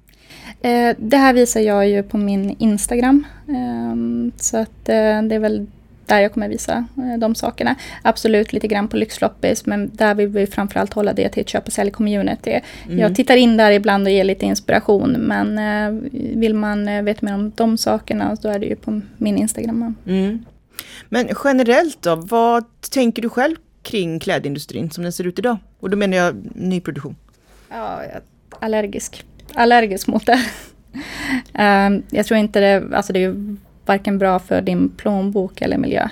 Eh, 0.62 0.96
det 0.99 1.17
här 1.17 1.32
visar 1.32 1.61
jag 1.61 1.88
ju 1.88 2.02
på 2.02 2.19
min 2.19 2.56
Instagram. 2.58 3.26
Ehm, 3.49 4.32
så 4.37 4.56
att 4.56 4.88
eh, 4.88 5.23
det 5.23 5.34
är 5.34 5.38
väl 5.38 5.67
där 6.06 6.20
jag 6.20 6.32
kommer 6.32 6.49
visa 6.49 6.84
eh, 6.96 7.19
de 7.19 7.34
sakerna. 7.34 7.75
Absolut 8.02 8.52
lite 8.52 8.69
grann 8.69 8.88
på 8.88 8.96
Lyxloppis 8.96 9.67
men 9.67 9.90
där 9.93 10.14
vill 10.14 10.29
vi 10.29 10.46
framförallt 10.46 10.93
hålla 10.93 11.12
det 11.12 11.29
till 11.29 11.40
ett 11.40 11.49
köp 11.49 11.67
och 11.67 11.73
sälj-community. 11.73 12.61
Mm. 12.87 12.99
Jag 12.99 13.14
tittar 13.14 13.37
in 13.37 13.56
där 13.56 13.70
ibland 13.70 14.06
och 14.06 14.12
ger 14.12 14.25
lite 14.25 14.46
inspiration 14.46 15.12
men 15.12 15.61
vill 16.40 16.55
man 16.55 17.05
veta 17.05 17.26
mer 17.26 17.34
om 17.34 17.52
de 17.55 17.79
sakerna 17.79 18.37
så 18.37 18.49
är 18.49 18.58
det 18.58 18.67
ju 18.67 18.76
på 18.76 19.00
min 19.17 19.38
Instagram. 19.38 19.94
Mm. 20.06 20.44
Men 21.08 21.29
generellt 21.44 22.02
då, 22.02 22.17
vad 22.17 22.64
tänker 22.90 23.23
du 23.23 23.29
själv 23.29 23.56
kring 23.82 24.19
klädindustrin 24.20 24.90
som 24.90 25.02
den 25.02 25.12
ser 25.12 25.26
ut 25.26 25.38
idag? 25.38 25.56
Och 25.81 25.90
då 25.90 25.96
menar 25.96 26.17
jag 26.17 26.37
nyproduktion. 26.55 27.17
Ja, 27.70 28.02
jag 28.12 28.20
allergisk. 28.61 29.25
Allergisk 29.55 30.06
mot 30.06 30.26
det. 30.26 30.40
Ehm, 31.55 32.02
jag 32.11 32.26
tror 32.26 32.38
inte 32.38 32.61
det, 32.61 32.96
alltså 32.96 33.12
det 33.12 33.19
är 33.19 33.29
ju 33.29 33.56
varken 33.87 34.19
bra 34.19 34.38
för 34.38 34.61
din 34.61 34.88
plånbok 34.88 35.61
eller 35.61 35.79
miljö. 35.79 36.08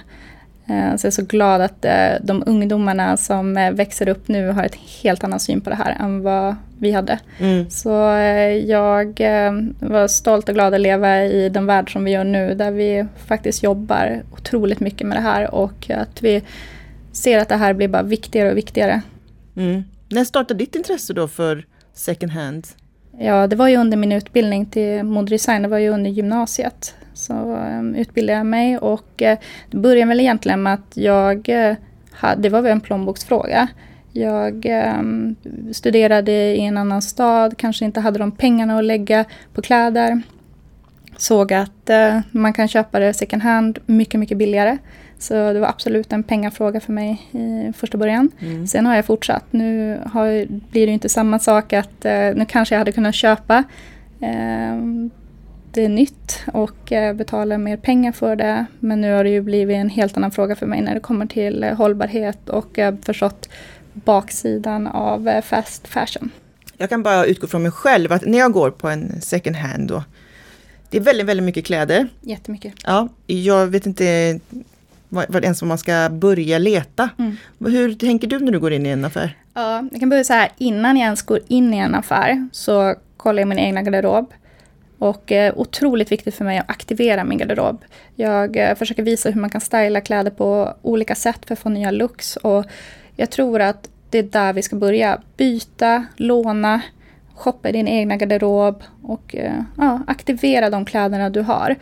Ehm, 0.66 0.98
så 0.98 1.06
jag 1.06 1.10
är 1.10 1.14
så 1.14 1.24
glad 1.24 1.60
att 1.60 1.84
eh, 1.84 2.12
de 2.22 2.42
ungdomarna 2.46 3.16
som 3.16 3.56
eh, 3.56 3.72
växer 3.72 4.08
upp 4.08 4.28
nu 4.28 4.48
har 4.48 4.64
ett 4.64 4.78
helt 5.02 5.24
annan 5.24 5.40
syn 5.40 5.60
på 5.60 5.70
det 5.70 5.76
här 5.76 5.96
än 6.00 6.22
vad 6.22 6.56
vi 6.78 6.92
hade. 6.92 7.18
Mm. 7.38 7.70
Så 7.70 8.12
eh, 8.12 8.56
jag 8.56 9.20
eh, 9.20 9.52
var 9.80 10.08
stolt 10.08 10.48
och 10.48 10.54
glad 10.54 10.74
att 10.74 10.80
leva 10.80 11.24
i 11.24 11.48
den 11.48 11.66
värld 11.66 11.92
som 11.92 12.04
vi 12.04 12.10
gör 12.10 12.24
nu, 12.24 12.54
där 12.54 12.70
vi 12.70 13.06
faktiskt 13.26 13.62
jobbar 13.62 14.22
otroligt 14.32 14.80
mycket 14.80 15.06
med 15.06 15.16
det 15.16 15.22
här 15.22 15.54
och 15.54 15.90
att 15.90 16.22
vi 16.22 16.42
ser 17.12 17.38
att 17.38 17.48
det 17.48 17.56
här 17.56 17.74
blir 17.74 17.88
bara 17.88 18.02
viktigare 18.02 18.50
och 18.50 18.56
viktigare. 18.56 19.02
Mm. 19.56 19.82
När 20.08 20.24
startade 20.24 20.58
ditt 20.58 20.74
intresse 20.74 21.12
då 21.12 21.28
för 21.28 21.66
second 21.94 22.32
hand? 22.32 22.66
Ja, 23.18 23.46
det 23.46 23.56
var 23.56 23.68
ju 23.68 23.76
under 23.76 23.96
min 23.96 24.12
utbildning 24.12 24.66
till 24.66 25.02
modedesign, 25.02 25.62
det 25.62 25.68
var 25.68 25.78
ju 25.78 25.88
under 25.88 26.10
gymnasiet. 26.10 26.94
Så 27.14 27.32
um, 27.32 27.94
utbildade 27.94 28.38
jag 28.38 28.46
mig 28.46 28.78
och 28.78 29.22
uh, 29.22 29.34
det 29.70 29.76
började 29.76 30.08
väl 30.08 30.20
egentligen 30.20 30.62
med 30.62 30.74
att 30.74 30.96
jag, 30.96 31.48
uh, 31.48 31.74
hade, 32.12 32.42
det 32.42 32.48
var 32.48 32.62
väl 32.62 32.72
en 32.72 32.80
plånboksfråga. 32.80 33.68
Jag 34.12 34.66
um, 34.98 35.36
studerade 35.72 36.32
i 36.32 36.60
en 36.60 36.78
annan 36.78 37.02
stad, 37.02 37.56
kanske 37.58 37.84
inte 37.84 38.00
hade 38.00 38.18
de 38.18 38.32
pengarna 38.32 38.78
att 38.78 38.84
lägga 38.84 39.24
på 39.54 39.62
kläder. 39.62 40.22
Såg 41.16 41.52
att 41.52 41.90
uh, 41.90 42.20
man 42.30 42.52
kan 42.52 42.68
köpa 42.68 42.98
det 42.98 43.14
second 43.14 43.42
hand 43.42 43.78
mycket, 43.86 44.20
mycket 44.20 44.38
billigare. 44.38 44.78
Så 45.20 45.52
det 45.52 45.60
var 45.60 45.68
absolut 45.68 46.12
en 46.12 46.22
pengafråga 46.22 46.80
för 46.80 46.92
mig 46.92 47.28
i 47.30 47.72
första 47.72 47.98
början. 47.98 48.30
Mm. 48.40 48.66
Sen 48.66 48.86
har 48.86 48.96
jag 48.96 49.04
fortsatt. 49.04 49.44
Nu 49.50 50.00
har, 50.06 50.46
blir 50.70 50.86
det 50.86 50.92
inte 50.92 51.08
samma 51.08 51.38
sak 51.38 51.72
att 51.72 52.04
eh, 52.04 52.34
nu 52.34 52.46
kanske 52.48 52.74
jag 52.74 52.78
hade 52.78 52.92
kunnat 52.92 53.14
köpa 53.14 53.64
eh, 54.20 54.76
det 55.72 55.84
är 55.84 55.88
nytt 55.88 56.42
och 56.52 56.92
eh, 56.92 57.14
betala 57.14 57.58
mer 57.58 57.76
pengar 57.76 58.12
för 58.12 58.36
det. 58.36 58.66
Men 58.78 59.00
nu 59.00 59.12
har 59.12 59.24
det 59.24 59.30
ju 59.30 59.40
blivit 59.40 59.76
en 59.76 59.88
helt 59.88 60.16
annan 60.16 60.30
fråga 60.30 60.56
för 60.56 60.66
mig 60.66 60.82
när 60.82 60.94
det 60.94 61.00
kommer 61.00 61.26
till 61.26 61.64
hållbarhet 61.64 62.48
och 62.48 62.68
jag 62.74 62.92
har 62.92 62.98
förstått 63.02 63.48
baksidan 63.92 64.86
av 64.86 65.40
fast 65.42 65.88
fashion. 65.88 66.30
Jag 66.76 66.88
kan 66.88 67.02
bara 67.02 67.24
utgå 67.24 67.46
från 67.46 67.62
mig 67.62 67.72
själv 67.72 68.12
att 68.12 68.26
när 68.26 68.38
jag 68.38 68.52
går 68.52 68.70
på 68.70 68.88
en 68.88 69.20
second 69.20 69.56
hand 69.56 69.88
då, 69.88 70.04
det 70.90 70.96
är 70.96 71.02
väldigt, 71.02 71.26
väldigt 71.26 71.44
mycket 71.44 71.64
kläder. 71.64 72.08
Jättemycket. 72.20 72.74
Ja, 72.84 73.08
jag 73.26 73.66
vet 73.66 73.86
inte 73.86 74.40
ens 75.42 75.62
vad 75.62 75.68
man 75.68 75.78
ska 75.78 76.08
börja 76.12 76.58
leta. 76.58 77.10
Mm. 77.18 77.36
Hur 77.58 77.94
tänker 77.94 78.26
du 78.26 78.38
när 78.38 78.52
du 78.52 78.60
går 78.60 78.72
in 78.72 78.86
i 78.86 78.88
en 78.88 79.04
affär? 79.04 79.36
Ja, 79.54 79.84
jag 79.90 80.00
kan 80.00 80.08
börja 80.08 80.24
så 80.24 80.32
här, 80.32 80.50
innan 80.58 80.96
jag 80.96 81.04
ens 81.04 81.22
går 81.22 81.40
in 81.48 81.74
i 81.74 81.78
en 81.78 81.94
affär 81.94 82.48
så 82.52 82.94
kollar 83.16 83.38
jag 83.38 83.48
min 83.48 83.58
egna 83.58 83.82
garderob. 83.82 84.32
Och 84.98 85.32
eh, 85.32 85.52
otroligt 85.56 86.12
viktigt 86.12 86.34
för 86.34 86.44
mig 86.44 86.58
att 86.58 86.70
aktivera 86.70 87.24
min 87.24 87.38
garderob. 87.38 87.84
Jag 88.14 88.56
eh, 88.56 88.74
försöker 88.74 89.02
visa 89.02 89.30
hur 89.30 89.40
man 89.40 89.50
kan 89.50 89.60
styla 89.60 90.00
kläder 90.00 90.30
på 90.30 90.74
olika 90.82 91.14
sätt 91.14 91.46
för 91.46 91.52
att 91.52 91.58
få 91.58 91.68
nya 91.68 91.90
looks. 91.90 92.36
Och 92.36 92.64
jag 93.16 93.30
tror 93.30 93.60
att 93.60 93.88
det 94.10 94.18
är 94.18 94.22
där 94.22 94.52
vi 94.52 94.62
ska 94.62 94.76
börja. 94.76 95.20
Byta, 95.36 96.06
låna, 96.16 96.80
shoppa 97.34 97.68
i 97.68 97.72
din 97.72 97.88
egna 97.88 98.16
garderob 98.16 98.82
och 99.02 99.36
eh, 99.36 99.62
ja, 99.76 100.00
aktivera 100.06 100.70
de 100.70 100.84
kläderna 100.84 101.30
du 101.30 101.40
har. 101.40 101.76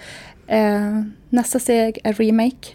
Eh, 0.47 1.03
nästa 1.29 1.59
steg 1.59 1.99
är 2.05 2.13
remake. 2.13 2.69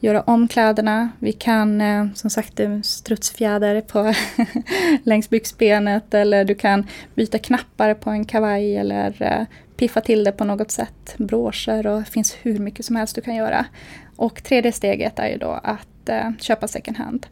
Göra 0.00 0.22
om 0.22 0.48
kläderna. 0.48 1.10
Vi 1.18 1.32
kan 1.32 1.80
eh, 1.80 2.06
som 2.14 2.30
sagt 2.30 2.60
strutsfjäder 2.82 3.80
på 3.80 4.14
längs 5.02 5.30
byxbenet 5.30 6.14
eller 6.14 6.44
du 6.44 6.54
kan 6.54 6.86
byta 7.14 7.38
knappar 7.38 7.94
på 7.94 8.10
en 8.10 8.24
kavaj 8.24 8.76
eller 8.76 9.22
eh, 9.22 9.46
piffa 9.76 10.00
till 10.00 10.24
det 10.24 10.32
på 10.32 10.44
något 10.44 10.70
sätt. 10.70 11.14
Broscher 11.16 11.86
och 11.86 11.98
det 11.98 12.04
finns 12.04 12.36
hur 12.42 12.58
mycket 12.58 12.84
som 12.84 12.96
helst 12.96 13.14
du 13.14 13.20
kan 13.20 13.34
göra. 13.34 13.64
Och 14.16 14.42
tredje 14.42 14.72
steget 14.72 15.18
är 15.18 15.28
ju 15.28 15.36
då 15.36 15.60
att 15.62 16.08
eh, 16.08 16.30
köpa 16.40 16.68
second 16.68 16.96
hand. 16.96 17.26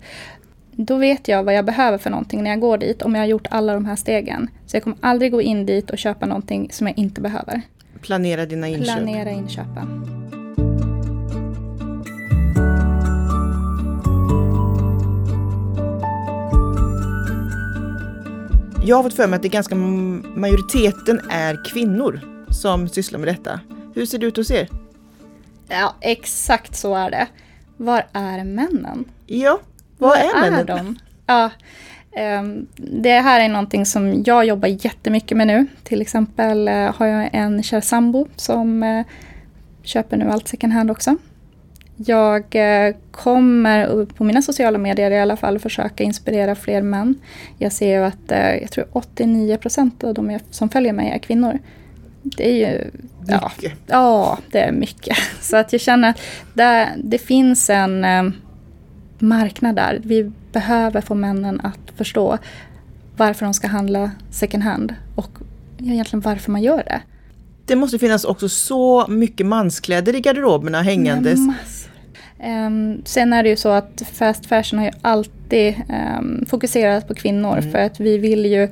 Då 0.73 0.97
vet 0.97 1.29
jag 1.29 1.45
vad 1.45 1.55
jag 1.55 1.65
behöver 1.65 1.99
för 1.99 2.11
någonting 2.11 2.43
när 2.43 2.51
jag 2.51 2.61
går 2.61 2.79
dit 2.79 3.03
om 3.03 3.15
jag 3.15 3.23
har 3.23 3.27
gjort 3.27 3.47
alla 3.51 3.75
de 3.75 3.87
här 3.87 3.97
stegen. 3.97 4.51
Så 4.67 4.77
jag 4.77 4.83
kommer 4.83 4.99
aldrig 5.01 5.33
gå 5.33 5.43
in 5.43 5.67
dit 5.67 5.91
och 5.91 5.99
köpa 5.99 6.27
någonting 6.27 6.69
som 6.73 6.87
jag 6.87 6.99
inte 6.99 7.21
behöver. 7.21 7.63
Planera 8.01 8.47
dina 8.47 8.69
inköp. 8.69 8.85
Planera 8.85 9.31
inköpen. 9.31 10.26
Jag 18.87 18.97
har 18.97 19.03
fått 19.03 19.15
för 19.15 19.27
mig 19.27 19.37
att 19.37 19.43
det 19.43 19.49
är 19.49 19.51
ganska 19.51 19.75
majoriteten 19.75 21.21
är 21.31 21.65
kvinnor 21.65 22.21
som 22.51 22.89
sysslar 22.89 23.19
med 23.19 23.29
detta. 23.29 23.61
Hur 23.95 24.07
ser 24.07 24.19
det 24.19 24.27
ut 24.27 24.37
hos 24.37 24.51
er? 24.51 24.69
Ja, 25.69 25.95
exakt 26.01 26.77
så 26.77 26.95
är 26.95 27.11
det. 27.11 27.27
Var 27.77 28.07
är 28.13 28.45
männen? 28.45 29.05
Ja, 29.27 29.61
var, 29.99 30.09
var 30.09 30.17
är 30.17 30.41
männen? 30.41 30.61
Är 30.61 30.65
de? 30.65 30.99
Ja, 31.27 31.51
um, 32.41 32.67
det 32.77 33.21
här 33.21 33.41
är 33.41 33.49
någonting 33.49 33.87
som 33.87 34.23
jag 34.27 34.45
jobbar 34.45 34.69
jättemycket 34.69 35.37
med 35.37 35.47
nu. 35.47 35.67
Till 35.83 36.01
exempel 36.01 36.69
uh, 36.69 36.93
har 36.97 37.07
jag 37.07 37.31
en 37.33 37.63
kär 37.63 37.81
sambo 37.81 38.29
som 38.37 38.83
uh, 38.83 39.05
köper 39.83 40.17
nu 40.17 40.31
allt 40.31 40.49
second 40.49 40.73
hand 40.73 40.91
också. 40.91 41.17
Jag 41.97 42.43
uh, 42.55 42.97
kommer 43.11 44.05
på 44.05 44.25
mina 44.25 44.43
sociala 44.43 44.79
medier 44.79 45.11
i 45.11 45.19
alla 45.19 45.37
fall 45.37 45.59
försöka 45.59 46.05
inspirera 46.05 46.55
fler 46.55 46.83
män. 46.83 47.15
Jag 47.59 47.73
ser 47.73 47.99
ju 47.99 48.05
att 48.05 48.61
jag 48.61 48.71
tror 48.71 48.87
89 48.93 49.57
procent 49.57 50.05
av 50.05 50.15
de 50.15 50.39
som 50.51 50.69
följer 50.69 50.93
mig 50.93 51.11
är 51.11 51.19
kvinnor. 51.19 51.59
Det 52.23 52.51
är 52.51 52.55
ju... 52.55 52.91
Ja, 53.27 53.51
ja, 53.87 54.39
det 54.51 54.59
är 54.59 54.73
mycket. 54.73 55.17
Så 55.41 55.57
att 55.57 55.73
jag 55.73 55.81
känner 55.81 56.11
att 56.11 56.21
det, 56.55 56.89
det 56.97 57.19
finns 57.19 57.71
en 57.71 58.05
eh, 58.05 58.23
marknad 59.19 59.77
där. 59.77 60.01
Vi 60.05 60.33
behöver 60.53 61.01
få 61.01 61.15
männen 61.15 61.61
att 61.61 61.97
förstå 61.97 62.39
varför 63.17 63.45
de 63.45 63.55
ska 63.55 63.69
handla 63.69 64.11
second 64.31 64.63
hand 64.63 64.95
och 65.15 65.31
egentligen 65.79 66.21
varför 66.21 66.53
man 66.53 66.63
gör 66.63 66.83
det. 66.87 67.01
Det 67.67 67.77
måste 67.77 67.99
finnas 67.99 68.25
också 68.25 68.49
så 68.49 69.07
mycket 69.09 69.47
manskläder 69.47 70.17
i 70.17 70.21
garderoberna 70.21 70.83
hängandes. 70.83 71.39
Um, 72.45 73.03
sen 73.05 73.33
är 73.33 73.43
det 73.43 73.49
ju 73.49 73.57
så 73.57 73.69
att 73.69 74.03
fast 74.13 74.47
fashion 74.47 74.79
har 74.79 74.87
ju 74.87 74.93
alltid 75.03 75.75
um, 76.19 76.47
fokuserat 76.47 77.09
på 77.09 77.15
kvinnor 77.15 77.59
mm. 77.59 77.73
för 77.73 77.79
att 77.79 78.01
vi 78.01 78.19
vill 78.19 78.47
ju, 78.47 78.69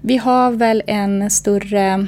vi 0.00 0.16
har 0.16 0.50
väl 0.50 0.82
en 0.86 1.30
större 1.30 2.06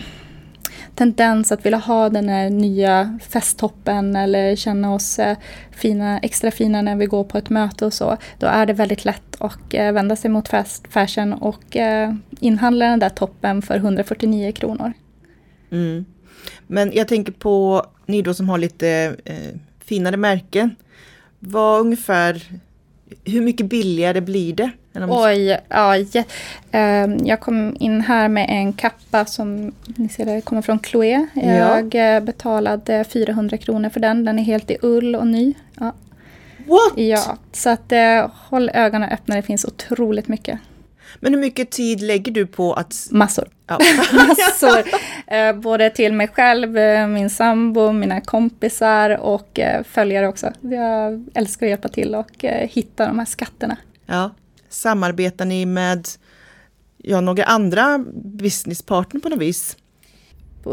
tendens 0.95 1.53
att 1.53 1.67
vilja 1.67 1.79
ha 1.79 2.09
den 2.09 2.29
här 2.29 2.51
nya 2.51 3.19
festtoppen 3.29 4.17
eller 4.17 4.57
känna 4.57 4.95
oss 4.95 5.19
eh, 5.19 5.37
fina, 5.71 6.19
extra 6.19 6.51
fina 6.51 6.83
när 6.83 6.97
vi 6.97 7.07
går 7.07 7.25
på 7.25 7.39
ett 7.39 7.51
möte 7.51 7.87
och 7.87 7.93
så. 7.93 8.17
Då 8.39 8.47
är 8.47 8.67
det 8.67 8.73
väldigt 8.73 9.05
lätt 9.05 9.37
att 9.41 9.75
eh, 9.75 9.93
vända 9.93 10.17
sig 10.17 10.31
mot 10.31 10.49
fast 10.49 10.93
fashion 10.93 11.33
och 11.33 11.77
eh, 11.77 12.15
inhandla 12.41 12.87
den 12.87 12.99
där 12.99 13.09
toppen 13.09 13.63
för 13.63 13.77
149 13.77 14.53
kronor. 14.53 14.93
Mm. 15.71 16.05
Men 16.67 16.93
jag 16.93 17.09
tänker 17.09 17.33
på 17.33 17.87
ni 18.07 18.23
då 18.23 18.35
som 18.35 18.49
har 18.49 18.59
lite 18.59 19.17
eh, 19.25 19.59
finare 19.85 20.17
märken. 20.17 20.77
Vad 21.39 21.81
ungefär, 21.81 22.43
hur 23.25 23.41
mycket 23.41 23.67
billigare 23.67 24.21
blir 24.21 24.53
det? 24.53 24.71
Oj, 25.09 25.59
ja. 25.69 25.97
Ehm, 26.71 27.27
jag 27.27 27.41
kom 27.41 27.77
in 27.81 28.01
här 28.01 28.29
med 28.29 28.47
en 28.49 28.73
kappa 28.73 29.25
som 29.25 29.73
ni 29.87 30.09
ser 30.09 30.25
där, 30.25 30.41
kommer 30.41 30.63
från 30.63 30.79
Chloé. 30.79 31.27
Jag 31.35 31.95
ja. 31.95 32.01
Eh, 32.01 32.21
betalade 32.21 33.05
400 33.05 33.57
kronor 33.57 33.89
för 33.89 34.01
den. 34.01 34.25
Den 34.25 34.39
är 34.39 34.43
helt 34.43 34.71
i 34.71 34.77
ull 34.83 35.17
och 35.17 35.27
ny. 35.27 35.55
Ja. 35.81 35.93
What? 36.67 36.93
Ja, 36.97 37.39
så 37.53 37.71
att 37.71 37.93
eh, 37.93 38.31
håll 38.35 38.71
ögonen 38.75 39.11
öppna. 39.11 39.37
Det 39.37 39.43
finns 39.43 39.65
otroligt 39.65 40.29
mycket. 40.29 40.59
Men 41.21 41.35
hur 41.35 41.41
mycket 41.41 41.71
tid 41.71 42.03
lägger 42.03 42.33
du 42.33 42.47
på 42.47 42.73
att... 42.75 43.09
Massor. 43.11 43.49
Ja. 43.69 43.79
Massor. 44.13 44.85
Eh, 45.27 45.57
både 45.57 45.91
till 45.91 46.13
mig 46.13 46.29
själv, 46.29 46.73
min 47.09 47.31
sambo, 47.31 47.93
mina 47.93 48.21
kompisar 48.21 49.11
och 49.11 49.61
följare 49.85 50.29
också. 50.29 50.53
Jag 50.61 51.27
älskar 51.35 51.67
att 51.67 51.71
hjälpa 51.71 51.89
till 51.89 52.15
och 52.15 52.45
hitta 52.71 53.07
de 53.07 53.19
här 53.19 53.27
skatterna. 53.27 53.77
Ja. 54.07 54.31
Samarbetar 54.69 55.45
ni 55.45 55.67
med 55.67 56.09
ja, 56.97 57.21
några 57.21 57.45
andra 57.45 57.99
businesspartner 58.15 59.21
på 59.21 59.29
något 59.29 59.39
vis? 59.39 59.77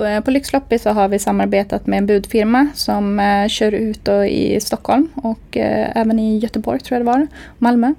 Eh, 0.03 0.21
på, 0.21 0.31
Lyxloppis 0.31 0.81
så 0.81 0.89
har 0.89 1.07
vi 1.07 1.19
samarbetat 1.19 1.87
med 1.87 1.97
en 1.97 2.05
budfirma 2.05 2.67
som 2.73 3.19
eh, 3.19 3.47
kör 3.47 3.71
ut 3.71 4.07
i 4.29 4.59
Stockholm 4.61 5.09
och 5.15 5.57
eh, 5.57 5.97
även 5.97 6.19
i 6.19 6.37
Göteborg 6.37 6.79
tror 6.79 6.95
jag 6.99 7.01
det 7.01 7.11
var, 7.11 7.27
Malmö. 7.57 7.93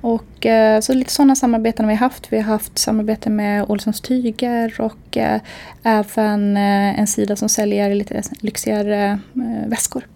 Och, 0.00 0.46
eh, 0.46 0.80
så 0.80 0.94
lite 0.94 1.12
sådana 1.12 1.36
samarbeten 1.36 1.84
har 1.84 1.92
vi 1.92 1.96
haft. 1.96 2.32
Vi 2.32 2.36
har 2.36 2.44
haft 2.44 2.78
samarbete 2.78 3.30
med 3.30 3.64
Olssons 3.68 4.00
Tyger 4.00 4.80
och 4.80 5.16
eh, 5.16 5.40
även 5.82 6.56
eh, 6.56 7.00
en 7.00 7.06
sida 7.06 7.36
som 7.36 7.48
säljer 7.48 7.94
lite 7.94 8.22
lyxigare 8.40 9.18
eh, 9.34 9.68
väskor. 9.68 10.06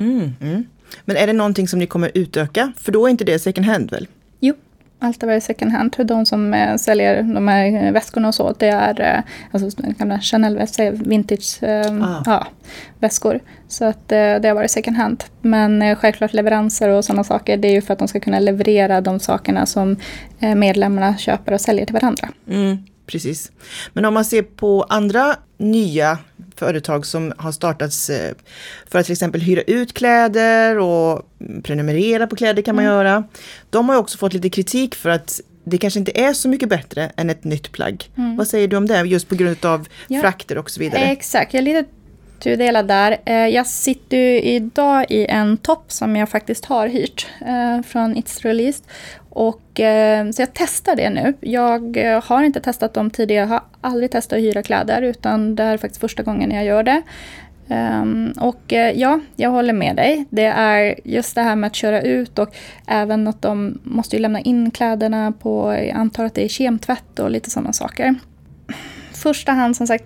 Mm, 0.00 0.30
mm. 0.40 0.64
Men 1.04 1.16
är 1.16 1.26
det 1.26 1.32
någonting 1.32 1.68
som 1.68 1.78
ni 1.78 1.86
kommer 1.86 2.10
utöka? 2.14 2.72
För 2.76 2.92
då 2.92 3.06
är 3.06 3.10
inte 3.10 3.24
det 3.24 3.38
second 3.38 3.66
hand 3.66 3.90
väl? 3.90 4.06
Allt 5.04 5.22
är 5.22 5.40
second 5.40 5.72
hand. 5.72 5.96
De 5.98 6.26
som 6.26 6.54
eh, 6.54 6.76
säljer 6.76 7.22
de 7.22 7.48
här 7.48 7.86
eh, 7.86 7.92
väskorna 7.92 8.28
och 8.28 8.34
så, 8.34 8.54
det 8.58 8.68
är 8.68 9.00
eh, 9.00 9.22
alltså, 9.50 9.82
gamla 9.98 10.20
Chanel-väskor, 10.20 10.90
vintage 10.90 11.62
eh, 11.62 12.02
ah. 12.02 12.22
ja, 12.26 12.46
väskor. 12.98 13.40
Så 13.68 13.84
att 13.84 14.12
eh, 14.12 14.34
det 14.34 14.48
har 14.48 14.54
varit 14.54 14.70
second 14.70 14.96
hand. 14.96 15.24
Men 15.40 15.82
eh, 15.82 15.96
självklart 15.96 16.32
leveranser 16.32 16.88
och 16.88 17.04
sådana 17.04 17.24
saker, 17.24 17.56
det 17.56 17.68
är 17.68 17.72
ju 17.72 17.82
för 17.82 17.92
att 17.92 17.98
de 17.98 18.08
ska 18.08 18.20
kunna 18.20 18.38
leverera 18.38 19.00
de 19.00 19.20
sakerna 19.20 19.66
som 19.66 19.96
medlemmarna 20.56 21.16
köper 21.16 21.52
och 21.52 21.60
säljer 21.60 21.86
till 21.86 21.94
varandra. 21.94 22.28
Mm, 22.48 22.78
precis. 23.06 23.52
Men 23.92 24.04
om 24.04 24.14
man 24.14 24.24
ser 24.24 24.42
på 24.42 24.86
andra 24.88 25.36
nya 25.58 26.18
företag 26.62 27.06
som 27.06 27.32
har 27.36 27.52
startats 27.52 28.10
eh, 28.10 28.34
för 28.90 28.98
att 28.98 29.06
till 29.06 29.12
exempel 29.12 29.40
hyra 29.40 29.62
ut 29.62 29.92
kläder 29.92 30.78
och 30.78 31.22
prenumerera 31.62 32.26
på 32.26 32.36
kläder 32.36 32.62
kan 32.62 32.76
man 32.76 32.84
mm. 32.84 32.94
göra. 32.94 33.24
De 33.70 33.88
har 33.88 33.96
också 33.96 34.18
fått 34.18 34.32
lite 34.32 34.50
kritik 34.50 34.94
för 34.94 35.10
att 35.10 35.40
det 35.64 35.78
kanske 35.78 36.00
inte 36.00 36.20
är 36.20 36.32
så 36.32 36.48
mycket 36.48 36.68
bättre 36.68 37.12
än 37.16 37.30
ett 37.30 37.44
nytt 37.44 37.72
plagg. 37.72 38.10
Mm. 38.16 38.36
Vad 38.36 38.48
säger 38.48 38.68
du 38.68 38.76
om 38.76 38.86
det, 38.86 39.00
just 39.00 39.28
på 39.28 39.34
grund 39.34 39.64
av 39.64 39.88
ja. 40.08 40.20
frakter 40.20 40.58
och 40.58 40.70
så 40.70 40.80
vidare? 40.80 41.02
Exakt, 41.02 41.54
jag 41.54 41.60
är 41.60 41.64
lite 41.64 41.84
tudelad 42.42 42.88
där. 42.88 43.18
Eh, 43.24 43.34
jag 43.34 43.66
sitter 43.66 44.44
idag 44.44 45.06
i 45.08 45.26
en 45.26 45.56
topp 45.56 45.84
som 45.92 46.16
jag 46.16 46.28
faktiskt 46.28 46.64
har 46.64 46.88
hyrt 46.88 47.26
eh, 47.40 47.82
från 47.82 48.14
It's 48.16 48.42
Released. 48.42 48.84
Och, 49.28 49.80
eh, 49.80 50.30
så 50.30 50.42
jag 50.42 50.48
testar 50.52 50.96
det 50.96 51.10
nu. 51.10 51.34
Jag 51.40 51.96
har 52.24 52.42
inte 52.42 52.60
testat 52.60 52.94
dem 52.94 53.10
tidigare, 53.10 53.44
jag 53.44 53.48
har 53.48 53.62
aldrig 53.80 54.10
testat 54.10 54.36
att 54.36 54.42
hyra 54.42 54.62
kläder 54.62 55.02
utan 55.02 55.54
det 55.54 55.62
här 55.62 55.72
är 55.72 55.78
faktiskt 55.78 56.00
första 56.00 56.22
gången 56.22 56.50
jag 56.50 56.64
gör 56.64 56.82
det. 56.82 57.02
Um, 57.68 58.32
och 58.40 58.72
ja, 58.94 59.20
jag 59.36 59.50
håller 59.50 59.72
med 59.72 59.96
dig. 59.96 60.24
Det 60.30 60.44
är 60.44 60.94
just 61.04 61.34
det 61.34 61.42
här 61.42 61.56
med 61.56 61.66
att 61.66 61.74
köra 61.74 62.02
ut 62.02 62.38
och 62.38 62.54
även 62.86 63.28
att 63.28 63.42
de 63.42 63.80
måste 63.82 64.16
ju 64.16 64.22
lämna 64.22 64.40
in 64.40 64.70
kläderna 64.70 65.32
på, 65.32 65.72
jag 65.72 65.90
antar 65.90 66.24
att 66.24 66.34
det 66.34 66.44
är 66.44 66.48
kemtvätt 66.48 67.18
och 67.18 67.30
lite 67.30 67.50
sådana 67.50 67.72
saker. 67.72 68.14
Första 69.12 69.52
hand 69.52 69.76
som 69.76 69.86
sagt 69.86 70.04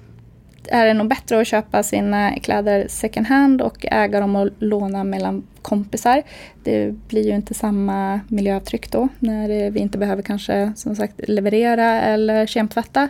är 0.68 0.86
det 0.86 0.94
nog 0.94 1.08
bättre 1.08 1.40
att 1.40 1.46
köpa 1.46 1.82
sina 1.82 2.38
kläder 2.40 2.86
second 2.88 3.26
hand 3.26 3.62
och 3.62 3.86
äga 3.90 4.20
dem 4.20 4.36
och 4.36 4.48
låna 4.58 5.04
mellan 5.04 5.46
kompisar. 5.62 6.22
Det 6.62 7.08
blir 7.08 7.26
ju 7.26 7.34
inte 7.34 7.54
samma 7.54 8.20
miljöavtryck 8.28 8.90
då 8.90 9.08
när 9.18 9.70
vi 9.70 9.80
inte 9.80 9.98
behöver 9.98 10.22
kanske 10.22 10.72
som 10.76 10.96
sagt 10.96 11.28
leverera 11.28 12.00
eller 12.00 12.46
kemtvätta. 12.46 13.08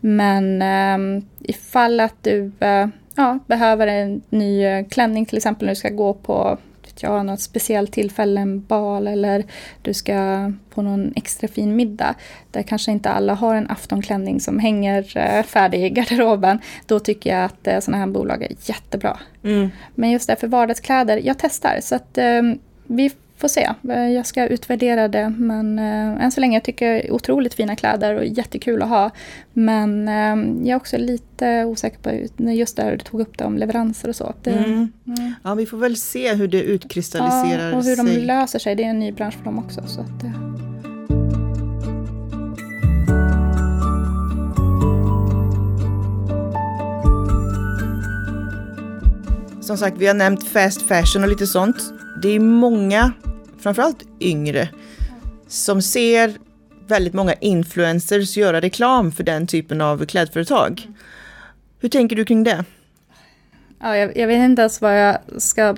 Men 0.00 0.62
eh, 0.62 1.22
ifall 1.40 2.00
att 2.00 2.22
du 2.22 2.52
eh, 2.60 2.86
ja, 3.14 3.38
behöver 3.46 3.86
en 3.86 4.22
ny 4.30 4.64
eh, 4.64 4.86
klänning 4.86 5.26
till 5.26 5.36
exempel 5.36 5.66
när 5.66 5.72
du 5.72 5.76
ska 5.76 5.88
gå 5.88 6.14
på 6.14 6.58
ja, 7.02 7.22
något 7.22 7.40
speciellt 7.40 7.92
tillfälle, 7.92 8.40
en 8.40 8.60
bal 8.60 9.06
eller 9.06 9.44
du 9.82 9.94
ska 9.94 10.52
på 10.70 10.82
någon 10.82 11.12
extra 11.16 11.48
fin 11.48 11.76
middag. 11.76 12.14
Där 12.50 12.62
kanske 12.62 12.92
inte 12.92 13.10
alla 13.10 13.34
har 13.34 13.54
en 13.54 13.70
aftonklänning 13.70 14.40
som 14.40 14.58
hänger 14.58 15.16
eh, 15.16 15.42
färdig 15.42 15.84
i 15.84 15.90
garderoben. 15.90 16.58
Då 16.86 17.00
tycker 17.00 17.30
jag 17.30 17.44
att 17.44 17.66
eh, 17.66 17.80
sådana 17.80 18.04
här 18.04 18.12
bolag 18.12 18.42
är 18.42 18.52
jättebra. 18.62 19.18
Mm. 19.44 19.68
Men 19.94 20.10
just 20.10 20.26
det 20.26 20.36
för 20.36 20.48
vardagskläder, 20.48 21.20
jag 21.24 21.38
testar. 21.38 21.78
Så 21.80 21.94
att 21.94 22.18
eh, 22.18 22.42
vi 22.86 23.10
får 23.36 23.48
se. 23.48 23.72
Jag 24.14 24.26
ska 24.26 24.46
utvärdera 24.46 25.08
det 25.08 25.30
men 25.30 25.78
eh, 25.78 26.24
än 26.24 26.32
så 26.32 26.40
länge 26.40 26.56
jag 26.56 26.64
tycker 26.64 26.92
jag 26.92 27.14
otroligt 27.14 27.54
fina 27.54 27.76
kläder 27.76 28.14
och 28.14 28.24
jättekul 28.24 28.82
att 28.82 28.88
ha. 28.88 29.10
Men 29.52 30.08
eh, 30.08 30.66
jag 30.66 30.74
är 30.74 30.76
också 30.76 30.98
lite 30.98 31.64
osäker 31.64 31.98
på 31.98 32.10
just 32.52 32.76
där 32.76 32.92
du 32.92 32.98
tog 32.98 33.20
upp 33.20 33.38
det 33.38 33.44
om 33.44 33.58
leveranser 33.58 34.08
och 34.08 34.16
så. 34.16 34.34
Det, 34.42 34.50
mm. 34.50 34.92
Mm. 35.06 35.34
Ja, 35.44 35.54
vi 35.54 35.66
får 35.66 35.78
väl 35.78 35.96
se 35.96 36.34
hur 36.34 36.48
det 36.48 36.62
utkristalliserar 36.62 37.58
sig. 37.58 37.70
Ja, 37.70 37.76
och 37.76 37.84
hur 37.84 37.96
sig. 37.96 38.04
de 38.04 38.20
löser 38.20 38.58
sig. 38.58 38.74
Det 38.74 38.84
är 38.84 38.90
en 38.90 38.98
ny 38.98 39.12
bransch 39.12 39.34
för 39.34 39.44
dem 39.44 39.58
också. 39.58 39.82
Så 39.86 40.00
att, 40.00 40.24
eh. 40.24 40.30
Som 49.60 49.76
sagt, 49.76 49.96
vi 49.98 50.06
har 50.06 50.14
nämnt 50.14 50.48
fast 50.48 50.82
fashion 50.82 51.22
och 51.22 51.28
lite 51.28 51.46
sånt. 51.46 51.76
Det 52.22 52.28
är 52.28 52.40
många 52.40 53.12
framförallt 53.66 54.06
yngre, 54.20 54.68
som 55.48 55.82
ser 55.82 56.32
väldigt 56.86 57.14
många 57.14 57.32
influencers 57.32 58.36
göra 58.36 58.60
reklam 58.60 59.12
för 59.12 59.24
den 59.24 59.46
typen 59.46 59.80
av 59.80 60.06
klädföretag. 60.06 60.88
Hur 61.80 61.88
tänker 61.88 62.16
du 62.16 62.24
kring 62.24 62.44
det? 62.44 62.64
Ja, 63.80 63.96
jag, 63.96 64.16
jag 64.16 64.26
vet 64.26 64.44
inte 64.44 64.62
ens 64.62 64.80
var 64.80 64.90
jag 64.90 65.18
ska 65.36 65.76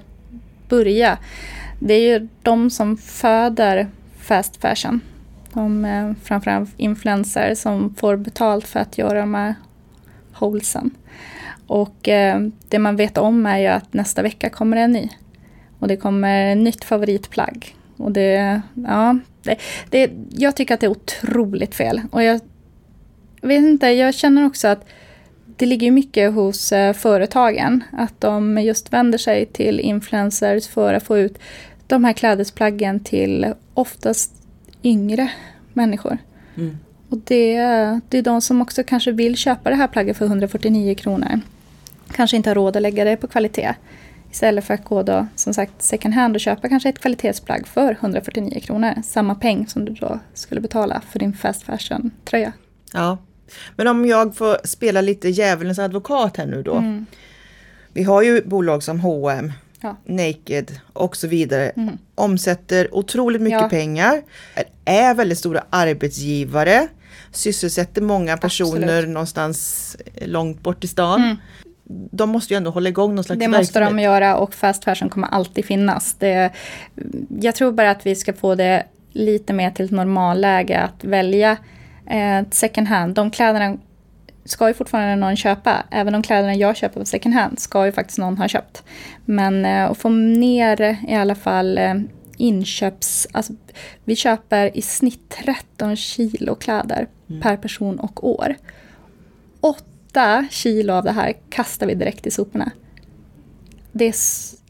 börja. 0.69 1.19
Det 1.81 1.95
är 1.95 2.01
ju 2.01 2.29
de 2.43 2.71
som 2.71 2.97
föder 2.97 3.89
fast 4.21 4.61
fashion. 4.61 5.01
De 5.53 5.85
är 5.85 6.15
framförallt 6.25 6.71
influencers 6.77 7.59
som 7.59 7.95
får 7.95 8.17
betalt 8.17 8.69
för 8.69 8.81
att 8.81 8.99
göra 8.99 9.21
de 9.21 9.35
här 9.35 9.55
holesen. 10.33 10.91
Och 11.67 12.09
eh, 12.09 12.41
det 12.69 12.79
man 12.79 12.97
vet 12.97 13.19
om 13.19 13.47
är 13.47 13.59
ju 13.59 13.67
att 13.67 13.95
nästa 13.95 14.23
vecka 14.23 14.51
kommer 14.51 14.77
det 14.77 14.83
en 14.83 14.93
ny. 14.93 15.09
Och 15.79 15.89
det 15.89 15.97
kommer 15.97 16.55
nytt 16.55 16.85
favoritplagg. 16.85 17.78
Och 17.99 18.13
det, 18.13 18.61
ja, 18.87 19.19
det, 19.43 19.59
det, 19.91 20.11
jag 20.31 20.57
tycker 20.57 20.75
att 20.75 20.81
det 20.81 20.87
är 20.87 20.91
otroligt 20.91 21.75
fel. 21.75 22.01
Och 22.11 22.23
jag 22.23 22.41
vet 23.43 23.59
inte, 23.59 23.87
jag 23.87 24.15
känner 24.15 24.47
också 24.47 24.69
att 24.69 24.85
det 25.57 25.67
ligger 25.67 25.91
mycket 25.91 26.35
hos 26.35 26.73
eh, 26.73 26.93
företagen. 26.93 27.85
Att 27.93 28.21
de 28.21 28.59
just 28.59 28.93
vänder 28.93 29.19
sig 29.19 29.47
till 29.47 29.81
influencers 29.81 30.69
för 30.69 30.95
att 30.95 31.03
få 31.03 31.19
ut 31.19 31.39
de 31.87 32.05
här 32.05 32.13
klädesplaggen 32.13 33.01
till 33.01 33.55
oftast 33.75 34.33
yngre 34.83 35.31
människor. 35.73 36.19
Mm. 36.57 36.79
Och 37.09 37.19
det, 37.19 37.57
det 38.09 38.19
är 38.19 38.23
de 38.23 38.41
som 38.41 38.63
också 38.63 38.83
kanske 38.83 39.13
vill 39.13 39.37
köpa 39.37 39.71
det 39.71 39.77
här 39.77 39.89
plagget 39.89 40.17
för 40.17 40.27
149 40.27 40.95
kronor. 40.95 41.41
Kanske 42.13 42.37
inte 42.37 42.51
har 42.51 42.55
råd 42.55 42.77
att 42.77 42.83
lägga 42.83 43.05
det 43.05 43.17
på 43.17 43.27
kvalitet. 43.27 43.75
Istället 44.31 44.65
för 44.65 44.75
att 44.75 44.85
gå 44.85 45.03
då, 45.03 45.27
som 45.37 45.55
sagt, 45.55 45.73
second 45.83 46.15
hand 46.15 46.35
och 46.35 46.41
köpa 46.41 46.69
kanske 46.69 46.89
ett 46.89 46.99
kvalitetsplagg 46.99 47.67
för 47.67 47.93
149 47.93 48.61
kronor. 48.61 48.95
Samma 49.05 49.35
peng 49.35 49.67
som 49.67 49.85
du 49.85 49.93
då 49.93 50.21
skulle 50.35 50.61
betala 50.61 51.03
för 51.11 51.19
din 51.19 51.33
fast 51.33 51.63
fashion-tröja. 51.63 52.53
Ja, 52.93 53.19
men 53.77 53.89
om 53.89 54.07
jag 54.07 54.37
får 54.37 54.67
spela 54.67 55.01
lite 55.01 55.29
djävulens 55.29 55.79
advokat 55.79 56.37
här 56.37 56.47
nu 56.47 56.63
då. 56.63 56.75
Mm. 56.75 57.07
Vi 57.93 58.03
har 58.03 58.23
ju 58.23 58.43
bolag 58.45 58.83
som 58.83 59.01
H&M, 59.01 59.53
ja. 59.81 59.97
Naked 60.05 60.81
och 60.93 61.17
så 61.17 61.29
vidare. 61.29 61.71
Mm. 61.71 61.99
Omsätter 62.15 62.95
otroligt 62.95 63.43
mycket 63.43 63.61
ja. 63.61 63.69
pengar, 63.69 64.23
är 64.85 65.15
väldigt 65.15 65.39
stora 65.39 65.65
arbetsgivare, 65.71 66.89
sysselsätter 67.33 68.03
många 68.03 68.37
personer 68.37 68.99
Absolut. 68.99 69.09
någonstans 69.09 69.97
långt 70.21 70.63
bort 70.63 70.85
i 70.85 70.89
stan. 70.89 71.23
Mm 71.23 71.37
de 71.91 72.31
måste 72.31 72.55
ju 72.55 72.57
ändå 72.57 72.71
hålla 72.71 72.89
igång 72.89 73.15
någon 73.15 73.25
slags 73.25 73.41
Det 73.41 73.49
måste 73.49 73.81
de 73.81 73.99
göra 73.99 74.37
och 74.37 74.55
fast 74.55 74.85
fashion 74.85 75.09
kommer 75.09 75.29
alltid 75.29 75.65
finnas. 75.65 76.15
Det, 76.15 76.51
jag 77.41 77.55
tror 77.55 77.73
bara 77.73 77.91
att 77.91 78.07
vi 78.07 78.15
ska 78.15 78.33
få 78.33 78.55
det 78.55 78.85
lite 79.13 79.53
mer 79.53 79.71
till 79.71 79.85
ett 79.85 79.91
normalläge 79.91 80.81
att 80.81 81.05
välja 81.05 81.57
eh, 82.07 82.47
second 82.51 82.89
hand. 82.89 83.15
De 83.15 83.31
kläderna 83.31 83.77
ska 84.45 84.69
ju 84.69 84.75
fortfarande 84.75 85.17
någon 85.17 85.37
köpa. 85.37 85.83
Även 85.91 86.13
de 86.13 86.23
kläderna 86.23 86.55
jag 86.55 86.77
köper 86.77 87.01
på 87.01 87.07
second 87.07 87.35
hand 87.35 87.59
ska 87.59 87.87
ju 87.87 87.93
faktiskt 87.93 88.19
någon 88.19 88.39
ha 88.39 88.49
köpt. 88.49 88.83
Men 89.25 89.65
eh, 89.65 89.91
att 89.91 89.99
få 89.99 90.09
ner 90.09 90.97
i 91.09 91.15
alla 91.15 91.35
fall 91.35 91.79
eh, 91.79 91.95
inköps... 92.37 93.29
Alltså, 93.33 93.53
vi 94.05 94.17
köper 94.17 94.77
i 94.77 94.83
snitt 94.83 95.37
13 95.45 95.97
kilo 95.97 96.55
kläder 96.55 97.07
mm. 97.29 97.43
per 97.43 97.57
person 97.57 97.99
och 97.99 98.29
år. 98.29 98.55
8 99.61 99.85
kilo 100.51 100.93
av 100.93 101.05
det 101.05 101.13
här 101.13 101.33
kastar 101.51 101.87
vi 101.87 101.95
direkt 101.95 102.27
i 102.27 102.31
soporna. 102.31 102.71
Det 103.93 104.05
är, 104.05 104.15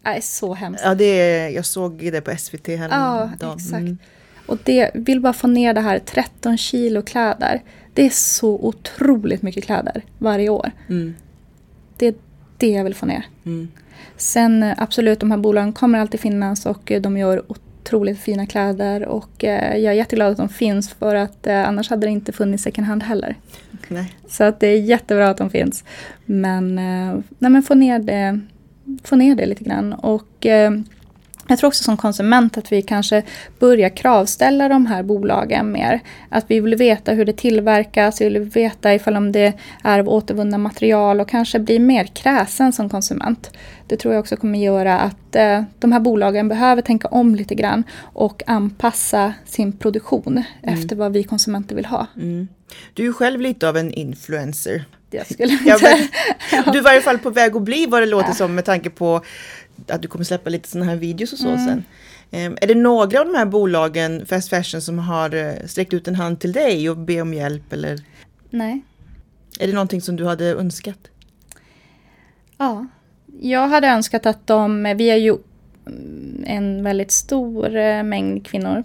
är 0.03 0.21
så 0.21 0.55
hemskt. 0.55 0.83
Ja, 0.85 0.95
det 0.95 1.05
är, 1.05 1.49
jag 1.49 1.67
såg 1.67 1.99
det 2.13 2.21
på 2.21 2.37
SVT 2.37 2.67
häromdagen. 2.67 3.37
Ja, 3.41 3.55
exakt. 3.55 3.73
Mm. 3.73 3.99
Och 4.47 4.59
det 4.65 4.91
vill 4.95 5.21
bara 5.21 5.33
få 5.33 5.47
ner 5.47 5.75
det 5.75 5.81
här 5.81 5.99
13 5.99 6.59
kilo 6.59 7.03
kläder. 7.03 7.63
Det 7.95 8.07
är 8.07 8.11
så 8.11 8.51
otroligt 8.51 9.43
mycket 9.43 9.65
kläder 9.65 10.03
varje 10.19 10.49
år. 10.49 10.71
Mm. 10.89 11.15
Det 11.97 12.07
är 12.07 12.15
det 12.57 12.69
jag 12.71 12.85
vill 12.85 12.95
få 12.95 13.07
ner. 13.07 13.27
Mm. 13.47 13.69
Sen 14.17 14.75
absolut, 14.77 15.21
de 15.21 15.31
här 15.31 15.39
bolagen 15.39 15.73
kommer 15.73 15.99
alltid 15.99 16.21
finnas 16.21 16.67
och 16.67 16.93
de 17.01 17.17
gör 17.17 17.53
otroligt 17.88 18.18
fina 18.18 18.46
kläder 18.46 19.05
och 19.05 19.44
eh, 19.44 19.77
jag 19.77 19.92
är 19.92 19.96
jätteglad 19.96 20.31
att 20.31 20.37
de 20.37 20.48
finns 20.48 20.90
för 20.90 21.14
att 21.14 21.46
eh, 21.46 21.68
annars 21.68 21.90
hade 21.90 22.07
det 22.07 22.11
inte 22.11 22.33
funnits 22.33 22.62
second 22.62 22.87
hand 22.87 23.03
heller. 23.03 23.35
Nej. 23.88 24.14
Så 24.29 24.44
att 24.44 24.61
det 24.61 24.66
är 24.66 24.81
jättebra 24.81 25.29
att 25.29 25.37
de 25.37 25.51
finns. 25.51 25.85
Men, 26.24 26.79
eh, 26.79 27.20
nej, 27.38 27.51
men 27.51 27.62
få, 27.62 27.74
ner 27.74 27.98
det, 27.98 28.40
få 29.05 29.16
ner 29.16 29.35
det 29.35 29.46
lite 29.46 29.64
grann. 29.64 29.92
Och 29.92 30.46
jag 31.49 31.59
tror 31.59 31.69
också 31.69 31.85
som 31.85 31.97
konsument 31.97 32.59
att 32.59 32.73
vi 32.73 32.83
kanske 32.83 33.23
börjar 33.59 33.89
kravställa 33.89 34.69
de 34.69 34.87
här 34.87 35.03
bolagen 35.03 35.73
mer. 35.73 36.01
Att 36.29 36.45
vi 36.49 36.61
vill 36.61 36.75
veta 36.75 37.13
hur 37.13 37.25
det 37.25 37.37
tillverkas, 37.37 38.21
vi 38.21 38.25
vill 38.25 38.39
veta 38.39 38.95
ifall 38.95 39.17
om 39.17 39.33
det 39.33 39.53
är 39.83 39.99
av 39.99 40.09
återvunna 40.09 40.59
material 40.59 41.21
och 41.21 41.29
kanske 41.29 41.59
bli 41.59 41.79
mer 41.79 42.05
kräsen 42.05 42.73
som 42.73 42.89
konsument. 42.89 43.51
Det 43.87 43.97
tror 43.97 44.15
jag 44.15 44.21
också 44.21 44.37
kommer 44.37 44.59
göra 44.59 44.99
att 44.99 45.37
eh, 45.37 45.63
de 45.79 45.93
här 45.93 46.01
bolagen 46.01 46.49
behöver 46.49 46.83
tänka 46.83 47.09
om 47.09 47.35
lite 47.35 47.55
grann 47.55 47.85
och 48.01 48.43
anpassa 48.47 49.33
sin 49.45 49.73
produktion 49.73 50.43
mm. 50.63 50.75
efter 50.75 50.97
vad 50.97 51.13
vi 51.13 51.25
konsumenter 51.25 51.77
vill 51.77 51.87
ha. 51.87 52.07
Mm. 52.17 52.49
Du 52.95 53.03
är 53.03 53.07
ju 53.07 53.13
själv 53.13 53.41
lite 53.41 53.69
av 53.69 53.77
en 53.77 53.93
influencer. 53.93 54.85
Jag 55.11 55.27
skulle 55.33 55.53
inte... 55.53 56.09
du 56.73 56.81
var 56.81 56.91
i 56.91 56.95
alla 56.95 57.03
fall 57.03 57.19
på 57.19 57.31
väg 57.31 57.57
att 57.57 57.63
bli 57.63 57.87
vad 57.87 58.03
det 58.03 58.07
låter 58.07 58.29
ja. 58.29 58.35
som 58.35 58.55
med 58.55 58.65
tanke 58.65 58.91
på 58.91 59.23
att 59.90 60.03
du 60.03 60.09
kommer 60.09 60.24
släppa 60.24 60.51
lite 60.51 60.68
sådana 60.68 60.90
här 60.90 60.96
videos 60.96 61.33
och 61.33 61.38
så 61.38 61.48
mm. 61.48 61.66
sen. 61.66 61.85
Um, 62.31 62.59
är 62.61 62.66
det 62.66 62.74
några 62.74 63.20
av 63.20 63.27
de 63.27 63.35
här 63.35 63.46
bolagen, 63.46 64.27
fast 64.27 64.48
fashion, 64.51 64.81
som 64.81 64.98
har 64.98 65.35
uh, 65.35 65.53
sträckt 65.66 65.94
ut 65.94 66.09
en 66.09 66.14
hand 66.14 66.40
till 66.40 66.53
dig 66.53 66.90
och 66.90 66.96
be 66.96 67.20
om 67.20 67.35
hjälp 67.35 67.72
eller? 67.72 67.98
Nej. 68.51 68.81
Är 69.61 69.66
det 69.66 69.72
någonting 69.72 70.01
som 70.01 70.16
du 70.16 70.24
hade 70.24 70.44
önskat? 70.44 70.98
Ja, 72.59 72.87
jag 73.40 73.68
hade 73.68 73.88
önskat 73.88 74.27
att 74.27 74.46
de, 74.46 74.94
vi 74.96 75.11
är 75.11 75.16
ju 75.16 75.37
en 76.44 76.85
väldigt 76.85 77.11
stor 77.11 77.77
uh, 77.77 78.03
mängd 78.03 78.46
kvinnor, 78.46 78.85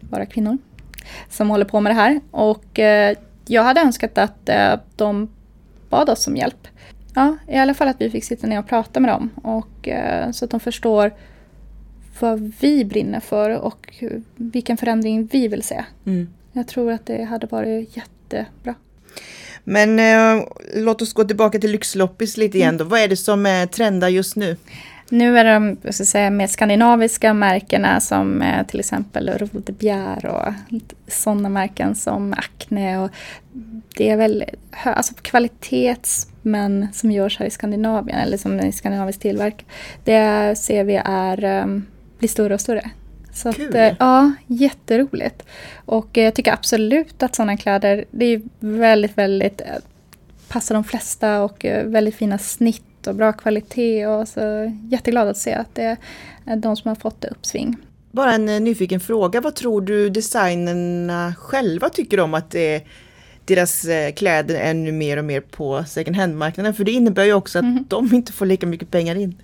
bara 0.00 0.26
kvinnor, 0.26 0.58
som 1.30 1.50
håller 1.50 1.64
på 1.64 1.80
med 1.80 1.90
det 1.90 1.96
här. 1.96 2.20
Och 2.30 2.78
uh, 2.78 3.18
jag 3.46 3.62
hade 3.62 3.80
önskat 3.80 4.18
att 4.18 4.50
de 4.96 5.28
bad 5.88 6.10
oss 6.10 6.26
om 6.26 6.36
hjälp. 6.36 6.68
Ja, 7.14 7.36
i 7.48 7.56
alla 7.56 7.74
fall 7.74 7.88
att 7.88 8.00
vi 8.00 8.10
fick 8.10 8.24
sitta 8.24 8.46
ner 8.46 8.58
och 8.58 8.68
prata 8.68 9.00
med 9.00 9.10
dem. 9.10 9.30
Och, 9.42 9.88
eh, 9.88 10.30
så 10.30 10.44
att 10.44 10.50
de 10.50 10.60
förstår 10.60 11.12
vad 12.20 12.52
vi 12.60 12.84
brinner 12.84 13.20
för 13.20 13.50
och 13.50 14.02
vilken 14.36 14.76
förändring 14.76 15.26
vi 15.32 15.48
vill 15.48 15.62
se. 15.62 15.84
Mm. 16.06 16.28
Jag 16.52 16.68
tror 16.68 16.92
att 16.92 17.06
det 17.06 17.24
hade 17.24 17.46
varit 17.46 17.96
jättebra. 17.96 18.74
Men 19.64 19.98
eh, 19.98 20.44
låt 20.74 21.02
oss 21.02 21.12
gå 21.12 21.24
tillbaka 21.24 21.58
till 21.58 21.70
lyxloppis 21.70 22.36
lite 22.36 22.58
igen 22.58 22.76
då. 22.76 22.84
Vad 22.84 23.00
är 23.00 23.08
det 23.08 23.16
som 23.16 23.46
är 23.46 23.66
trendar 23.66 24.08
just 24.08 24.36
nu? 24.36 24.56
Nu 25.08 25.38
är 25.38 25.44
det 25.44 25.54
de 25.54 25.76
jag 25.82 25.94
ska 25.94 26.04
säga, 26.04 26.30
mer 26.30 26.46
skandinaviska 26.46 27.34
märkena 27.34 28.00
som 28.00 28.42
eh, 28.42 28.66
till 28.66 28.80
exempel 28.80 29.30
Rodebjer 29.38 30.26
och 30.26 30.52
sådana 31.08 31.48
märken 31.48 31.94
som 31.94 32.32
Acne. 32.32 32.98
Och 32.98 33.10
det 33.96 34.10
är 34.10 34.16
väl 34.16 34.44
alltså 34.84 35.14
kvalitets 35.22 36.28
men 36.44 36.88
som 36.92 37.10
görs 37.10 37.38
här 37.38 37.46
i 37.46 37.50
Skandinavien 37.50 38.18
eller 38.18 38.36
som 38.36 38.60
är 38.60 38.72
skandinaviskt 38.72 39.22
tillverk. 39.22 39.66
Det 40.04 40.54
ser 40.58 40.84
vi 40.84 41.00
är, 41.04 41.62
um, 41.62 41.86
blir 42.18 42.28
större 42.28 42.54
och 42.54 42.60
större. 42.60 42.90
Så 43.32 43.52
Kul. 43.52 43.68
Att, 43.68 43.74
uh, 43.74 43.96
ja, 43.98 44.32
jätteroligt. 44.46 45.42
Och 45.74 46.16
uh, 46.16 46.24
jag 46.24 46.34
tycker 46.34 46.52
absolut 46.52 47.22
att 47.22 47.34
sådana 47.34 47.56
kläder, 47.56 48.04
det 48.10 48.24
är 48.24 48.42
väldigt, 48.60 49.18
väldigt, 49.18 49.60
uh, 49.60 49.66
passar 50.48 50.74
de 50.74 50.84
flesta 50.84 51.42
och 51.42 51.64
väldigt 51.84 52.14
fina 52.14 52.38
snitt 52.38 53.06
och 53.06 53.14
bra 53.14 53.32
kvalitet. 53.32 54.06
Och 54.06 54.28
så 54.28 54.72
jätteglad 54.90 55.28
att 55.28 55.38
se 55.38 55.52
att 55.54 55.74
det 55.74 55.96
är 56.44 56.56
de 56.56 56.76
som 56.76 56.88
har 56.88 56.96
fått 56.96 57.20
det 57.20 57.28
uppsving. 57.28 57.76
Bara 58.10 58.32
en 58.32 58.44
nyfiken 58.44 59.00
fråga, 59.00 59.40
vad 59.40 59.54
tror 59.54 59.80
du 59.80 60.10
designerna 60.10 61.34
själva 61.38 61.88
tycker 61.88 62.20
om 62.20 62.34
att 62.34 62.50
det 62.50 62.74
är 62.74 62.82
deras 63.44 63.84
eh, 63.84 64.12
kläder 64.12 64.54
ännu 64.54 64.92
mer 64.92 65.16
och 65.16 65.24
mer 65.24 65.40
på 65.40 65.84
second 65.88 66.16
hand-marknaden. 66.16 66.74
För 66.74 66.84
det 66.84 66.92
innebär 66.92 67.24
ju 67.24 67.32
också 67.32 67.58
att 67.58 67.64
mm. 67.64 67.84
de 67.88 68.14
inte 68.14 68.32
får 68.32 68.46
lika 68.46 68.66
mycket 68.66 68.90
pengar 68.90 69.14
in. 69.14 69.34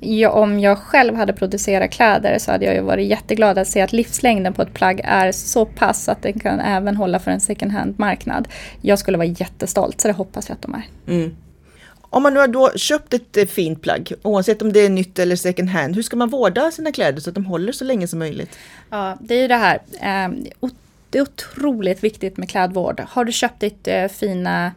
Ja, 0.00 0.30
om 0.30 0.60
jag 0.60 0.78
själv 0.78 1.14
hade 1.14 1.32
producerat 1.32 1.90
kläder 1.90 2.38
så 2.38 2.52
hade 2.52 2.64
jag 2.64 2.74
ju 2.74 2.80
varit 2.80 3.08
jätteglad 3.08 3.58
att 3.58 3.68
se 3.68 3.80
att 3.80 3.92
livslängden 3.92 4.52
på 4.52 4.62
ett 4.62 4.74
plagg 4.74 5.00
är 5.04 5.32
så 5.32 5.66
pass 5.66 6.08
att 6.08 6.22
den 6.22 6.40
kan 6.40 6.60
även 6.60 6.96
hålla 6.96 7.18
för 7.18 7.30
en 7.30 7.40
second 7.40 7.72
hand-marknad. 7.72 8.48
Jag 8.80 8.98
skulle 8.98 9.18
vara 9.18 9.26
jättestolt, 9.26 10.00
så 10.00 10.08
det 10.08 10.14
hoppas 10.14 10.48
jag 10.48 10.56
att 10.56 10.62
de 10.62 10.74
är. 10.74 11.12
Mm. 11.14 11.36
Om 12.00 12.22
man 12.22 12.34
nu 12.34 12.40
har 12.40 12.48
då 12.48 12.70
köpt 12.76 13.14
ett 13.14 13.36
eh, 13.36 13.46
fint 13.46 13.82
plagg, 13.82 14.12
oavsett 14.22 14.62
om 14.62 14.72
det 14.72 14.80
är 14.80 14.88
nytt 14.88 15.18
eller 15.18 15.36
second 15.36 15.68
hand, 15.68 15.94
hur 15.94 16.02
ska 16.02 16.16
man 16.16 16.30
vårda 16.30 16.70
sina 16.70 16.92
kläder 16.92 17.20
så 17.20 17.30
att 17.30 17.34
de 17.34 17.44
håller 17.46 17.72
så 17.72 17.84
länge 17.84 18.08
som 18.08 18.18
möjligt? 18.18 18.58
Ja, 18.90 19.16
det 19.20 19.34
är 19.34 19.42
ju 19.42 19.48
det 19.48 19.54
här. 19.54 19.78
Eh, 20.00 20.68
det 21.14 21.18
är 21.18 21.22
otroligt 21.22 22.04
viktigt 22.04 22.36
med 22.36 22.50
klädvård. 22.50 23.00
Har 23.08 23.24
du 23.24 23.32
köpt 23.32 23.60
ditt 23.60 23.88
eh, 23.88 24.08
fina 24.08 24.72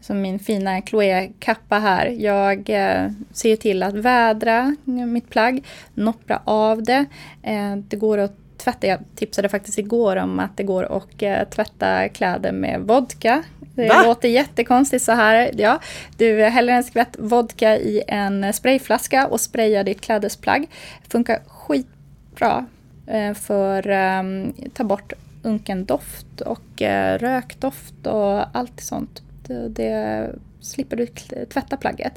som 0.00 0.22
min 0.22 0.38
fina 0.38 0.80
Chloé-kappa 0.80 1.78
här. 1.78 2.06
Jag 2.06 2.70
eh, 2.70 3.10
ser 3.32 3.56
till 3.56 3.82
att 3.82 3.94
vädra 3.94 4.76
mitt 4.84 5.30
plagg, 5.30 5.64
noppra 5.94 6.42
av 6.44 6.82
det. 6.82 7.04
Eh, 7.42 7.76
det 7.76 7.96
går 7.96 8.18
att 8.18 8.36
tvätta. 8.56 8.86
Jag 8.86 8.98
tipsade 9.16 9.48
faktiskt 9.48 9.78
igår 9.78 10.16
om 10.16 10.38
att 10.38 10.56
det 10.56 10.62
går 10.62 10.96
att 10.96 11.22
eh, 11.22 11.48
tvätta 11.48 12.08
kläder 12.08 12.52
med 12.52 12.80
vodka. 12.80 13.42
Det 13.74 13.88
Va? 13.88 14.02
låter 14.06 14.28
jättekonstigt 14.28 15.04
så 15.04 15.12
här. 15.12 15.50
Ja, 15.56 15.80
du 16.16 16.42
häller 16.42 16.72
en 16.72 16.84
skvätt 16.84 17.16
vodka 17.18 17.76
i 17.76 18.02
en 18.08 18.52
sprayflaska 18.52 19.26
och 19.26 19.40
sprayar 19.40 19.84
ditt 19.84 20.00
klädesplagg. 20.00 20.66
Funkar 21.08 21.42
skitbra 21.46 22.66
eh, 23.06 23.34
för 23.34 23.88
att 23.88 24.24
um, 24.24 24.52
ta 24.72 24.84
bort 24.84 25.12
unken 25.42 25.84
doft 25.84 26.40
och 26.40 26.82
uh, 26.82 27.18
rökdoft 27.18 28.06
och 28.06 28.56
allt 28.56 28.80
sånt 28.80 29.22
det 29.68 30.30
slipper 30.60 30.96
du 30.96 31.06
tvätta 31.46 31.76
plagget. 31.76 32.12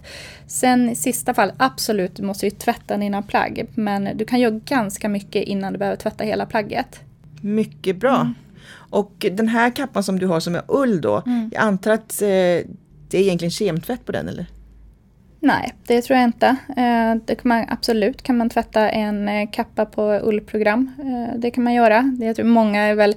Sen 0.47 0.89
i 0.89 0.95
sista 0.95 1.33
fall, 1.33 1.51
absolut, 1.57 2.15
du 2.15 2.23
måste 2.23 2.45
ju 2.45 2.49
tvätta 2.49 2.97
dina 2.97 3.21
plagg. 3.21 3.65
Men 3.75 4.09
du 4.17 4.25
kan 4.25 4.39
göra 4.39 4.59
ganska 4.65 5.09
mycket 5.09 5.43
innan 5.43 5.73
du 5.73 5.79
behöver 5.79 5.97
tvätta 5.97 6.23
hela 6.23 6.45
plagget. 6.45 6.99
Mycket 7.41 7.97
bra. 7.97 8.15
Mm. 8.15 8.33
Och 8.71 9.25
den 9.31 9.47
här 9.47 9.69
kappan 9.69 10.03
som 10.03 10.19
du 10.19 10.27
har 10.27 10.39
som 10.39 10.55
är 10.55 10.63
ull 10.67 11.01
då, 11.01 11.23
mm. 11.25 11.49
jag 11.53 11.61
antar 11.61 11.91
att 11.91 12.21
eh, 12.21 12.27
det 13.07 13.17
är 13.17 13.21
egentligen 13.21 13.51
kemtvätt 13.51 14.05
på 14.05 14.11
den 14.11 14.27
eller? 14.27 14.45
Nej, 15.45 15.73
det 15.87 16.01
tror 16.01 16.19
jag 16.19 16.27
inte. 16.27 16.47
Eh, 16.77 17.15
det 17.25 17.35
kan 17.35 17.49
man, 17.49 17.65
absolut 17.69 18.21
kan 18.21 18.37
man 18.37 18.49
tvätta 18.49 18.89
en 18.89 19.29
eh, 19.29 19.49
kappa 19.51 19.85
på 19.85 20.19
ullprogram. 20.23 20.91
Eh, 20.99 21.39
det 21.39 21.51
kan 21.51 21.63
man 21.63 21.73
göra. 21.73 22.13
Jag 22.21 22.35
tror 22.35 22.45
många 22.45 22.81
är 22.81 22.95
väl 22.95 23.15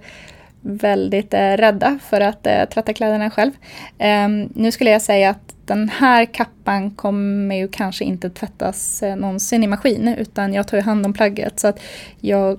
väldigt 0.61 1.35
rädda 1.35 1.99
för 2.03 2.21
att 2.21 2.43
tvätta 2.43 2.93
kläderna 2.93 3.31
själv. 3.31 3.53
Ehm, 3.99 4.49
nu 4.55 4.73
skulle 4.73 4.91
jag 4.91 5.03
säga 5.03 5.31
att 5.31 5.55
den 5.67 5.89
här 5.89 6.25
kappan 6.25 6.91
kommer 6.91 7.57
ju 7.57 7.69
kanske 7.69 8.05
inte 8.05 8.31
tvättas 8.31 9.03
någonsin 9.17 9.65
i 9.65 9.67
maskin 9.67 10.09
utan 10.09 10.55
jag 10.55 10.69
tar 10.69 10.77
ju 10.77 10.83
hand 10.83 11.07
om 11.07 11.13
plagget 11.13 11.61
så 11.61 11.69
att 11.69 11.81
jag 12.21 12.59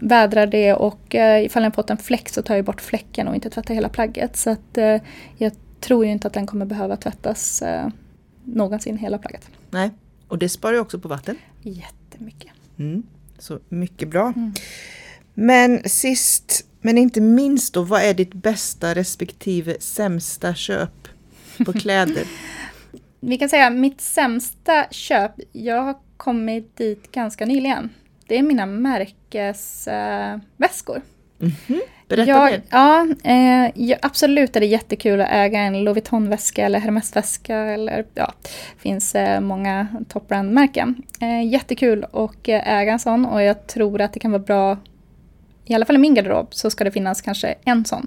vädrar 0.00 0.46
det 0.46 0.74
och 0.74 1.14
ifall 1.44 1.62
jag 1.62 1.74
fått 1.74 1.90
en 1.90 1.96
fläck 1.96 2.28
så 2.28 2.42
tar 2.42 2.56
jag 2.56 2.64
bort 2.64 2.80
fläcken 2.80 3.28
och 3.28 3.34
inte 3.34 3.50
tvättar 3.50 3.74
hela 3.74 3.88
plagget. 3.88 4.36
Så 4.36 4.50
att 4.50 4.78
jag 5.36 5.52
tror 5.80 6.04
ju 6.04 6.10
inte 6.10 6.26
att 6.26 6.34
den 6.34 6.46
kommer 6.46 6.66
behöva 6.66 6.96
tvättas 6.96 7.62
någonsin 8.44 8.98
hela 8.98 9.18
plagget. 9.18 9.48
Nej, 9.70 9.90
och 10.28 10.38
det 10.38 10.48
sparar 10.48 10.74
ju 10.74 10.80
också 10.80 10.98
på 10.98 11.08
vatten. 11.08 11.36
Jättemycket. 11.62 12.50
Mm, 12.78 13.02
så 13.38 13.58
mycket 13.68 14.08
bra. 14.08 14.32
Mm. 14.36 14.52
Men 15.34 15.88
sist 15.88 16.66
men 16.80 16.98
inte 16.98 17.20
minst 17.20 17.74
då, 17.74 17.82
vad 17.82 18.02
är 18.02 18.14
ditt 18.14 18.34
bästa 18.34 18.94
respektive 18.94 19.76
sämsta 19.80 20.54
köp 20.54 21.08
på 21.64 21.72
kläder? 21.80 22.24
Vi 23.20 23.38
kan 23.38 23.48
säga 23.48 23.70
mitt 23.70 24.00
sämsta 24.00 24.86
köp, 24.90 25.32
jag 25.52 25.82
har 25.82 25.96
kommit 26.16 26.76
dit 26.76 27.12
ganska 27.12 27.46
nyligen. 27.46 27.90
Det 28.26 28.38
är 28.38 28.42
mina 28.42 28.66
märkesväskor. 28.66 30.96
Uh, 30.96 31.02
mm 31.40 31.52
-hmm. 31.66 31.80
Berätta 32.10 32.30
jag, 32.30 32.50
mer. 32.50 32.62
Ja, 32.70 33.06
eh, 33.24 33.70
ja, 33.74 33.96
absolut 34.02 34.56
är 34.56 34.60
det 34.60 34.66
jättekul 34.66 35.20
att 35.20 35.28
äga 35.30 35.60
en 35.60 35.84
Louis 35.84 35.94
Vuitton-väska 35.94 36.66
eller 36.66 36.78
Hermes-väska. 36.78 37.56
Eller, 37.56 38.04
ja, 38.14 38.32
det 38.42 38.80
finns 38.82 39.14
eh, 39.14 39.40
många 39.40 39.86
topbrandmärken. 40.08 41.02
Eh, 41.20 41.46
jättekul 41.46 42.04
att 42.12 42.48
äga 42.48 42.92
en 42.92 42.98
sån 42.98 43.26
och 43.26 43.42
jag 43.42 43.66
tror 43.66 44.00
att 44.00 44.12
det 44.12 44.20
kan 44.20 44.32
vara 44.32 44.42
bra 44.42 44.76
i 45.64 45.74
alla 45.74 45.86
fall 45.86 45.96
i 45.96 45.98
min 45.98 46.14
garderob, 46.14 46.48
så 46.50 46.70
ska 46.70 46.84
det 46.84 46.90
finnas 46.90 47.20
kanske 47.20 47.54
en 47.64 47.84
sån. 47.84 48.06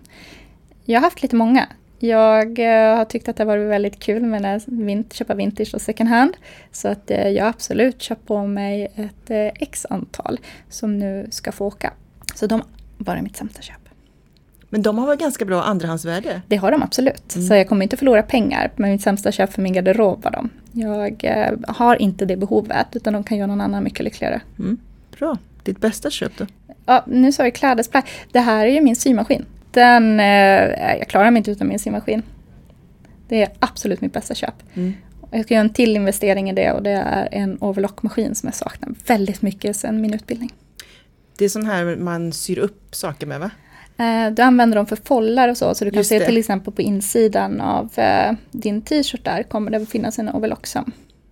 Jag 0.86 1.00
har 1.00 1.04
haft 1.04 1.22
lite 1.22 1.36
många. 1.36 1.68
Jag 2.00 2.60
uh, 2.60 2.98
har 2.98 3.06
tyckt 3.06 3.30
att 3.30 3.36
det 3.36 3.44
har 3.44 3.48
varit 3.48 3.70
väldigt 3.70 4.00
kul 4.00 4.24
med 4.24 4.56
att 4.56 5.14
köpa 5.14 5.34
vintage 5.34 5.74
och 5.74 5.82
second 5.82 6.10
hand. 6.10 6.34
Så 6.72 6.88
att 6.88 7.12
uh, 7.12 7.30
jag 7.30 7.44
har 7.44 7.50
absolut 7.50 8.02
köpt 8.02 8.28
på 8.28 8.48
mig 8.48 8.92
ett 8.96 9.54
x 9.60 9.86
antal 9.90 10.40
som 10.70 11.00
nu 11.00 11.28
ska 11.32 11.52
få 11.52 11.66
åka. 11.66 11.94
Så 12.36 12.48
de 12.48 12.64
var 12.98 13.22
mitt 13.22 13.38
sämsta 13.38 13.62
köp. 13.62 13.83
Men 14.74 14.82
de 14.82 14.98
har 14.98 15.08
väl 15.08 15.18
ganska 15.18 15.46
bra 15.46 15.64
andrahandsvärde? 15.64 16.42
Det 16.48 16.56
har 16.56 16.72
de 16.72 16.84
absolut. 16.84 17.36
Mm. 17.36 17.48
Så 17.48 17.54
jag 17.56 17.70
kommer 17.70 17.84
inte 17.84 17.98
förlora 17.98 18.24
pengar. 18.24 18.72
Men 18.76 18.92
mitt 18.92 19.02
sämsta 19.02 19.32
köp 19.32 19.54
för 19.54 19.62
min 19.62 19.74
garderob 19.74 20.24
var 20.24 20.32
de. 20.32 20.50
Jag 20.72 21.64
har 21.68 22.02
inte 22.02 22.26
det 22.26 22.38
behovet 22.38 22.88
utan 22.94 23.14
de 23.14 23.24
kan 23.24 23.38
göra 23.38 23.48
någon 23.48 23.62
annan 23.62 23.84
mycket 23.84 24.04
lyckligare. 24.04 24.42
Mm. 24.60 24.78
Bra. 25.20 25.38
Ditt 25.64 25.82
bästa 25.82 26.10
köp 26.10 26.38
då? 26.38 26.46
Ja, 26.86 27.04
nu 27.08 27.32
sa 27.32 27.44
jag 27.44 27.56
klädesplagg. 27.56 28.04
Det 28.32 28.40
här 28.40 28.66
är 28.66 28.72
ju 28.72 28.82
min 28.82 28.96
symaskin. 28.96 29.46
Den, 29.72 30.20
eh, 30.20 30.26
jag 31.00 31.08
klarar 31.08 31.32
mig 31.32 31.38
inte 31.38 31.52
utan 31.52 31.68
min 31.68 31.80
symaskin. 31.80 32.22
Det 33.28 33.42
är 33.42 33.50
absolut 33.60 34.02
mitt 34.02 34.14
bästa 34.14 34.36
köp. 34.36 34.56
Mm. 34.74 34.94
Jag 35.32 35.46
ska 35.46 35.54
göra 35.54 35.64
en 35.64 35.74
till 35.74 35.96
investering 35.96 36.50
i 36.50 36.54
det 36.54 36.72
och 36.72 36.84
det 36.84 36.92
är 36.92 37.28
en 37.32 37.58
overlockmaskin 37.62 38.36
som 38.36 38.48
jag 38.48 38.56
saknar 38.56 38.90
väldigt 39.08 39.42
mycket 39.42 39.76
sedan 39.76 40.02
min 40.02 40.14
utbildning. 40.14 40.54
Det 41.38 41.46
är 41.46 41.50
sån 41.50 41.66
här 41.66 41.96
man 41.96 42.32
syr 42.32 42.58
upp 42.60 42.96
saker 42.96 43.28
med 43.28 43.40
va? 43.40 43.52
Eh, 43.98 44.34
du 44.34 44.42
använder 44.42 44.76
dem 44.76 44.86
för 44.86 44.96
follar 44.96 45.50
och 45.50 45.58
så, 45.58 45.76
så 45.76 45.86
du 45.86 45.92
kan 45.92 45.98
Just 45.98 46.10
se 46.10 46.20
det. 46.20 46.26
till 46.26 46.38
exempel 46.38 46.74
på 46.74 46.82
insidan 46.82 47.62
av 47.62 48.00
eh, 48.00 48.34
din 48.52 48.82
t-shirt 48.82 49.26
där 49.26 49.44
kommer 49.44 49.72
det 49.72 49.78
att 49.78 49.90
finnas 49.90 50.20
en 50.20 50.30
overlock 50.30 50.68
som. 50.68 50.92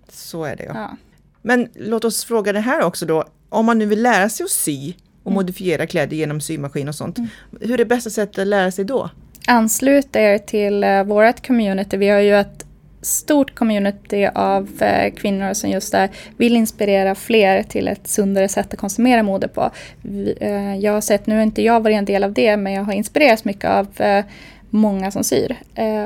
Så 0.10 0.43
är 0.43 0.56
det 0.56 0.63
ja. 0.63 0.71
ja. 0.76 0.97
Men 1.41 1.67
låt 1.76 2.06
oss 2.06 2.26
fråga 2.26 2.54
det 2.54 2.60
här 2.60 2.84
också 2.84 3.06
då. 3.06 3.24
Om 3.50 3.65
man 3.65 3.80
nu 3.80 3.86
vill 3.86 4.02
lära 4.02 4.30
sig 4.30 4.43
att 4.43 4.50
sy 4.50 4.93
och 5.24 5.32
mm. 5.32 5.36
modifiera 5.36 5.88
kläder 5.88 6.17
genom 6.17 6.41
symaskin 6.41 6.88
och 6.88 6.95
sånt. 6.95 7.17
Mm. 7.17 7.30
Hur 7.62 7.74
är 7.74 7.78
det 7.78 7.86
bästa 7.86 8.10
sättet 8.10 8.39
att 8.39 8.47
lära 8.47 8.71
sig 8.71 8.86
då? 8.86 9.10
Anslut 9.47 10.15
er 10.15 10.38
till 10.38 10.84
uh, 10.84 11.04
vårt 11.04 11.47
community. 11.47 11.97
Vi 11.97 12.10
har 12.10 12.19
ju 12.19 12.36
ett 12.36 12.65
stort 13.02 13.56
community 13.56 14.30
av 14.36 14.70
uh, 14.82 15.16
kvinnor 15.16 15.54
som 15.54 15.70
just 15.70 15.92
där 15.92 16.10
vill 16.38 16.56
inspirera 16.56 17.16
fler 17.16 17.64
till 17.64 17.88
ett 17.88 18.08
sundare 18.08 18.48
sätt 18.48 18.74
att 18.74 18.80
konsumera 18.80 19.24
mode 19.24 19.48
på. 19.48 19.72
Vi, 20.02 20.38
uh, 20.42 20.78
jag 20.78 20.94
har 20.94 21.02
sett, 21.02 21.28
nu 21.28 21.36
har 21.36 21.44
inte 21.44 21.62
jag 21.62 21.84
varit 21.84 21.96
en 21.96 22.06
del 22.06 22.24
av 22.24 22.34
det, 22.34 22.58
men 22.58 22.74
jag 22.74 22.84
har 22.84 22.94
inspirerats 22.94 23.46
mycket 23.46 23.70
av 23.70 23.88
uh, 24.02 24.24
många 24.70 25.12
som 25.12 25.24
syr. 25.24 25.58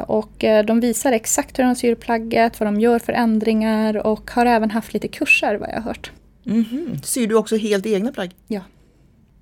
och 0.08 0.46
de 0.66 0.80
visar 0.80 1.12
exakt 1.12 1.60
hur 1.60 1.64
de 1.64 1.76
syr 1.76 1.96
plagget, 1.96 2.60
vad 2.60 2.68
de 2.68 2.80
gör 2.80 3.00
för 3.00 3.14
ändringar 3.14 4.08
och 4.08 4.32
har 4.32 4.46
även 4.46 4.72
haft 4.72 4.94
lite 4.94 5.08
kurser 5.08 5.56
vad 5.56 5.70
jag 5.70 5.76
har 5.76 5.82
hört. 5.82 6.12
Mm 6.46 6.64
-hmm. 6.64 7.02
Syr 7.04 7.28
du 7.28 7.36
också 7.36 7.58
helt 7.58 7.86
egna 7.86 8.12
plagg? 8.12 8.32
Ja. 8.48 8.62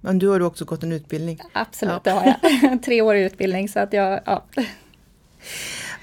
Men 0.02 0.20
du 0.20 0.28
har 0.28 0.39
du 0.39 0.46
också 0.46 0.66
gått 0.66 0.84
en 0.84 0.92
utbildning? 0.92 1.39
Absolut, 1.54 1.94
ja. 1.94 2.02
det 2.04 2.12
har 2.12 2.38
jag. 2.62 2.84
Tre 2.84 3.02
år 3.02 3.16
i 3.16 3.24
utbildning 3.24 3.70
så 3.70 3.80
att 3.80 3.94
jag, 3.94 4.20
ja. 4.26 4.44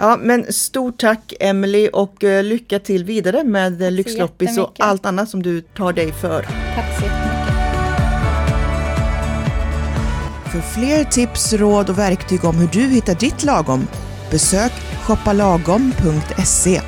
Ja, 0.01 0.17
men 0.21 0.53
stort 0.53 1.01
tack 1.01 1.33
Emily 1.41 1.89
och 1.89 2.25
uh, 2.25 2.43
lycka 2.43 2.79
till 2.79 3.05
vidare 3.05 3.45
med 3.45 3.93
Lyxloppis 3.93 4.59
och 4.59 4.73
allt 4.79 5.07
annat 5.07 5.29
som 5.29 5.43
du 5.43 5.61
tar 5.61 5.93
dig 5.93 6.13
för. 6.13 6.43
Tack 6.43 6.99
så 6.99 7.05
jättemycket. 7.05 7.31
För 10.53 10.61
fler 10.61 11.05
tips, 11.05 11.53
råd 11.53 11.91
och 11.91 11.99
verktyg 11.99 12.45
om 12.45 12.57
hur 12.57 12.69
du 12.69 12.81
hittar 12.81 13.15
ditt 13.15 13.45
lagom, 13.45 13.87
besök 14.31 14.73
shoppalagom.se. 15.03 16.81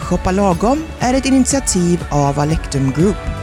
Shoppa 0.00 0.30
Lagom 0.30 0.84
är 0.98 1.14
ett 1.14 1.26
initiativ 1.26 2.04
av 2.10 2.38
Alectum 2.38 2.92
Group. 2.96 3.41